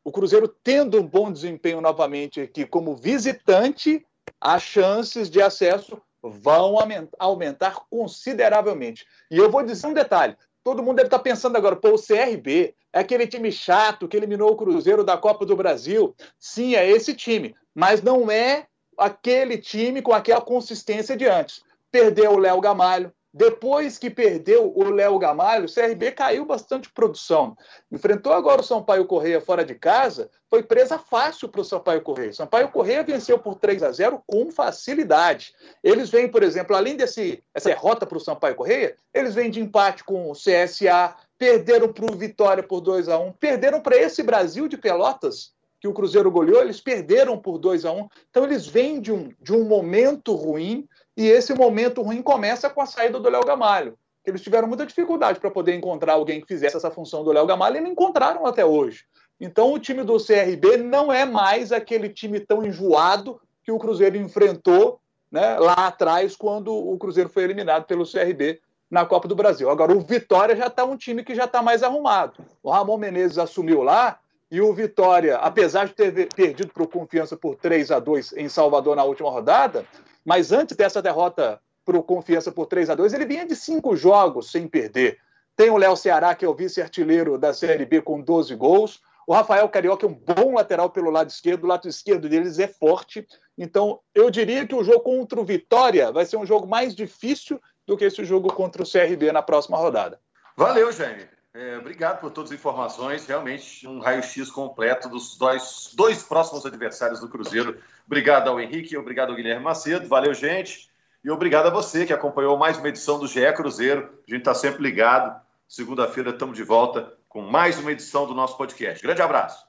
O 0.03 0.11
Cruzeiro 0.11 0.47
tendo 0.47 0.99
um 0.99 1.05
bom 1.05 1.31
desempenho 1.31 1.81
novamente 1.81 2.41
aqui 2.41 2.65
como 2.65 2.95
visitante, 2.95 4.05
as 4.39 4.63
chances 4.63 5.29
de 5.29 5.41
acesso 5.41 6.01
vão 6.21 6.75
aumentar 7.17 7.85
consideravelmente. 7.89 9.05
E 9.29 9.37
eu 9.37 9.49
vou 9.49 9.63
dizer 9.63 9.87
um 9.87 9.93
detalhe: 9.93 10.35
todo 10.63 10.83
mundo 10.83 10.97
deve 10.97 11.07
estar 11.07 11.19
pensando 11.19 11.55
agora, 11.55 11.75
pô, 11.75 11.95
o 11.95 12.01
CRB 12.01 12.73
é 12.91 12.99
aquele 12.99 13.27
time 13.27 13.51
chato 13.51 14.07
que 14.07 14.17
eliminou 14.17 14.51
o 14.51 14.55
Cruzeiro 14.55 15.03
da 15.03 15.17
Copa 15.17 15.45
do 15.45 15.55
Brasil. 15.55 16.15
Sim, 16.39 16.75
é 16.75 16.89
esse 16.89 17.13
time, 17.13 17.55
mas 17.73 18.01
não 18.01 18.29
é 18.31 18.67
aquele 18.97 19.57
time 19.57 20.01
com 20.01 20.13
aquela 20.13 20.41
consistência 20.41 21.15
de 21.15 21.25
antes 21.25 21.63
perdeu 21.91 22.31
o 22.33 22.37
Léo 22.37 22.61
Gamalho, 22.61 23.11
depois 23.33 23.97
que 23.97 24.09
perdeu 24.09 24.73
o 24.75 24.89
Léo 24.89 25.19
Gamalho, 25.19 25.65
o 25.65 25.73
CRB 25.73 26.11
caiu 26.11 26.45
bastante 26.45 26.91
produção. 26.91 27.55
Enfrentou 27.91 28.33
agora 28.33 28.61
o 28.61 28.63
Sampaio 28.63 29.05
Correia 29.05 29.39
fora 29.39 29.63
de 29.63 29.75
casa, 29.75 30.31
foi 30.49 30.63
presa 30.63 30.97
fácil 30.97 31.47
para 31.47 31.61
o 31.61 31.65
Sampaio 31.65 32.01
Correia. 32.01 32.33
Sampaio 32.33 32.69
Correia 32.69 33.03
venceu 33.03 33.37
por 33.37 33.55
3 33.55 33.83
a 33.83 33.91
0 33.91 34.23
com 34.25 34.51
facilidade. 34.51 35.53
Eles 35.83 36.09
vêm, 36.09 36.27
por 36.27 36.41
exemplo, 36.41 36.75
além 36.75 36.95
desse 36.95 37.43
essa 37.53 37.69
derrota 37.69 38.05
para 38.05 38.17
o 38.17 38.21
Sampaio 38.21 38.55
Correia, 38.55 38.97
eles 39.13 39.35
vêm 39.35 39.51
de 39.51 39.59
empate 39.59 40.03
com 40.03 40.31
o 40.31 40.33
CSA, 40.33 41.15
perderam 41.37 41.93
para 41.93 42.11
o 42.11 42.17
Vitória 42.17 42.63
por 42.63 42.81
2 42.81 43.07
a 43.09 43.19
1 43.19 43.31
perderam 43.33 43.79
para 43.79 43.95
esse 43.95 44.23
Brasil 44.23 44.67
de 44.67 44.77
Pelotas 44.77 45.53
que 45.79 45.87
o 45.87 45.93
Cruzeiro 45.93 46.29
goleou, 46.29 46.61
eles 46.61 46.81
perderam 46.81 47.37
por 47.37 47.57
2 47.57 47.85
a 47.85 47.91
1 47.91 48.07
Então 48.29 48.43
eles 48.43 48.67
vêm 48.67 48.99
de 48.99 49.11
um, 49.11 49.31
de 49.41 49.53
um 49.53 49.63
momento 49.63 50.35
ruim, 50.35 50.87
e 51.15 51.27
esse 51.27 51.53
momento 51.53 52.01
ruim 52.01 52.21
começa 52.21 52.69
com 52.69 52.81
a 52.81 52.85
saída 52.85 53.19
do 53.19 53.29
Léo 53.29 53.43
Gamalho. 53.43 53.97
Eles 54.25 54.41
tiveram 54.41 54.67
muita 54.67 54.85
dificuldade 54.85 55.39
para 55.39 55.51
poder 55.51 55.75
encontrar 55.75 56.13
alguém 56.13 56.41
que 56.41 56.47
fizesse 56.47 56.77
essa 56.77 56.91
função 56.91 57.23
do 57.23 57.31
Léo 57.31 57.45
Gamalho 57.45 57.77
e 57.77 57.81
não 57.81 57.91
encontraram 57.91 58.45
até 58.45 58.65
hoje. 58.65 59.05
Então 59.39 59.73
o 59.73 59.79
time 59.79 60.03
do 60.03 60.17
CRB 60.17 60.77
não 60.77 61.11
é 61.11 61.25
mais 61.25 61.71
aquele 61.71 62.09
time 62.09 62.39
tão 62.39 62.65
enjoado 62.65 63.39
que 63.63 63.71
o 63.71 63.79
Cruzeiro 63.79 64.17
enfrentou 64.17 64.99
né, 65.31 65.57
lá 65.59 65.87
atrás, 65.87 66.35
quando 66.35 66.73
o 66.73 66.97
Cruzeiro 66.97 67.29
foi 67.29 67.43
eliminado 67.43 67.85
pelo 67.85 68.09
CRB 68.09 68.59
na 68.89 69.05
Copa 69.05 69.27
do 69.27 69.35
Brasil. 69.35 69.69
Agora, 69.69 69.95
o 69.95 70.01
Vitória 70.01 70.55
já 70.55 70.67
está 70.67 70.83
um 70.83 70.97
time 70.97 71.23
que 71.23 71.35
já 71.35 71.45
está 71.45 71.61
mais 71.61 71.83
arrumado. 71.83 72.43
O 72.63 72.71
Ramon 72.71 72.97
Menezes 72.97 73.37
assumiu 73.37 73.83
lá 73.83 74.19
e 74.51 74.59
o 74.59 74.73
Vitória, 74.73 75.35
apesar 75.37 75.85
de 75.85 75.93
ter 75.93 76.27
perdido 76.33 76.73
para 76.73 76.83
o 76.83 76.87
Confiança 76.87 77.37
por 77.37 77.55
3 77.55 77.91
a 77.91 77.99
2 77.99 78.33
em 78.33 78.49
Salvador 78.49 78.95
na 78.95 79.03
última 79.03 79.29
rodada, 79.29 79.85
mas 80.25 80.51
antes 80.51 80.75
dessa 80.75 81.01
derrota 81.01 81.59
para 81.85 81.97
o 81.97 82.03
Confiança 82.03 82.51
por 82.51 82.67
3 82.67 82.89
a 82.91 82.95
2 82.95 83.13
ele 83.13 83.25
vinha 83.25 83.45
de 83.45 83.55
cinco 83.55 83.95
jogos 83.95 84.51
sem 84.51 84.67
perder. 84.67 85.17
Tem 85.55 85.69
o 85.69 85.77
Léo 85.77 85.95
Ceará, 85.95 86.33
que 86.35 86.45
é 86.45 86.47
o 86.47 86.53
vice-artilheiro 86.53 87.37
da 87.37 87.53
Série 87.53 87.85
B 87.85 88.01
com 88.01 88.21
12 88.21 88.55
gols. 88.55 89.01
O 89.27 89.33
Rafael 89.33 89.67
Carioca 89.69 90.05
é 90.05 90.09
um 90.09 90.13
bom 90.13 90.55
lateral 90.55 90.89
pelo 90.89 91.11
lado 91.11 91.29
esquerdo, 91.29 91.63
o 91.65 91.67
lado 91.67 91.87
esquerdo 91.87 92.29
deles 92.29 92.59
é 92.59 92.67
forte. 92.67 93.27
Então, 93.57 93.99
eu 94.15 94.29
diria 94.29 94.65
que 94.65 94.73
o 94.73 94.83
jogo 94.83 95.01
contra 95.01 95.39
o 95.39 95.45
Vitória 95.45 96.11
vai 96.11 96.25
ser 96.25 96.37
um 96.37 96.45
jogo 96.45 96.65
mais 96.65 96.95
difícil 96.95 97.59
do 97.85 97.97
que 97.97 98.05
esse 98.05 98.23
jogo 98.23 98.53
contra 98.53 98.81
o 98.81 98.89
CRB 98.89 99.31
na 99.31 99.41
próxima 99.41 99.77
rodada. 99.77 100.19
Valeu, 100.55 100.91
Jaime. 100.91 101.27
É, 101.53 101.77
obrigado 101.77 102.19
por 102.19 102.31
todas 102.31 102.51
as 102.51 102.57
informações. 102.57 103.25
Realmente 103.25 103.87
um 103.87 103.99
raio-x 103.99 104.51
completo 104.51 105.09
dos 105.09 105.37
dois, 105.37 105.91
dois 105.93 106.21
próximos 106.21 106.65
adversários 106.65 107.19
do 107.19 107.27
Cruzeiro. 107.27 107.79
Obrigado 108.05 108.49
ao 108.49 108.59
Henrique, 108.59 108.95
obrigado 108.95 109.29
ao 109.31 109.35
Guilherme 109.35 109.63
Macedo. 109.63 110.07
Valeu, 110.07 110.33
gente. 110.33 110.89
E 111.23 111.29
obrigado 111.29 111.67
a 111.67 111.71
você 111.71 112.05
que 112.05 112.13
acompanhou 112.13 112.57
mais 112.57 112.77
uma 112.77 112.87
edição 112.87 113.19
do 113.19 113.27
GE 113.27 113.51
Cruzeiro. 113.53 114.09
A 114.27 114.31
gente 114.31 114.41
está 114.41 114.53
sempre 114.53 114.83
ligado. 114.83 115.41
Segunda-feira 115.67 116.29
estamos 116.29 116.55
de 116.55 116.63
volta 116.63 117.13
com 117.27 117.41
mais 117.41 117.77
uma 117.77 117.91
edição 117.91 118.25
do 118.25 118.33
nosso 118.33 118.57
podcast. 118.57 119.03
Grande 119.03 119.21
abraço. 119.21 119.68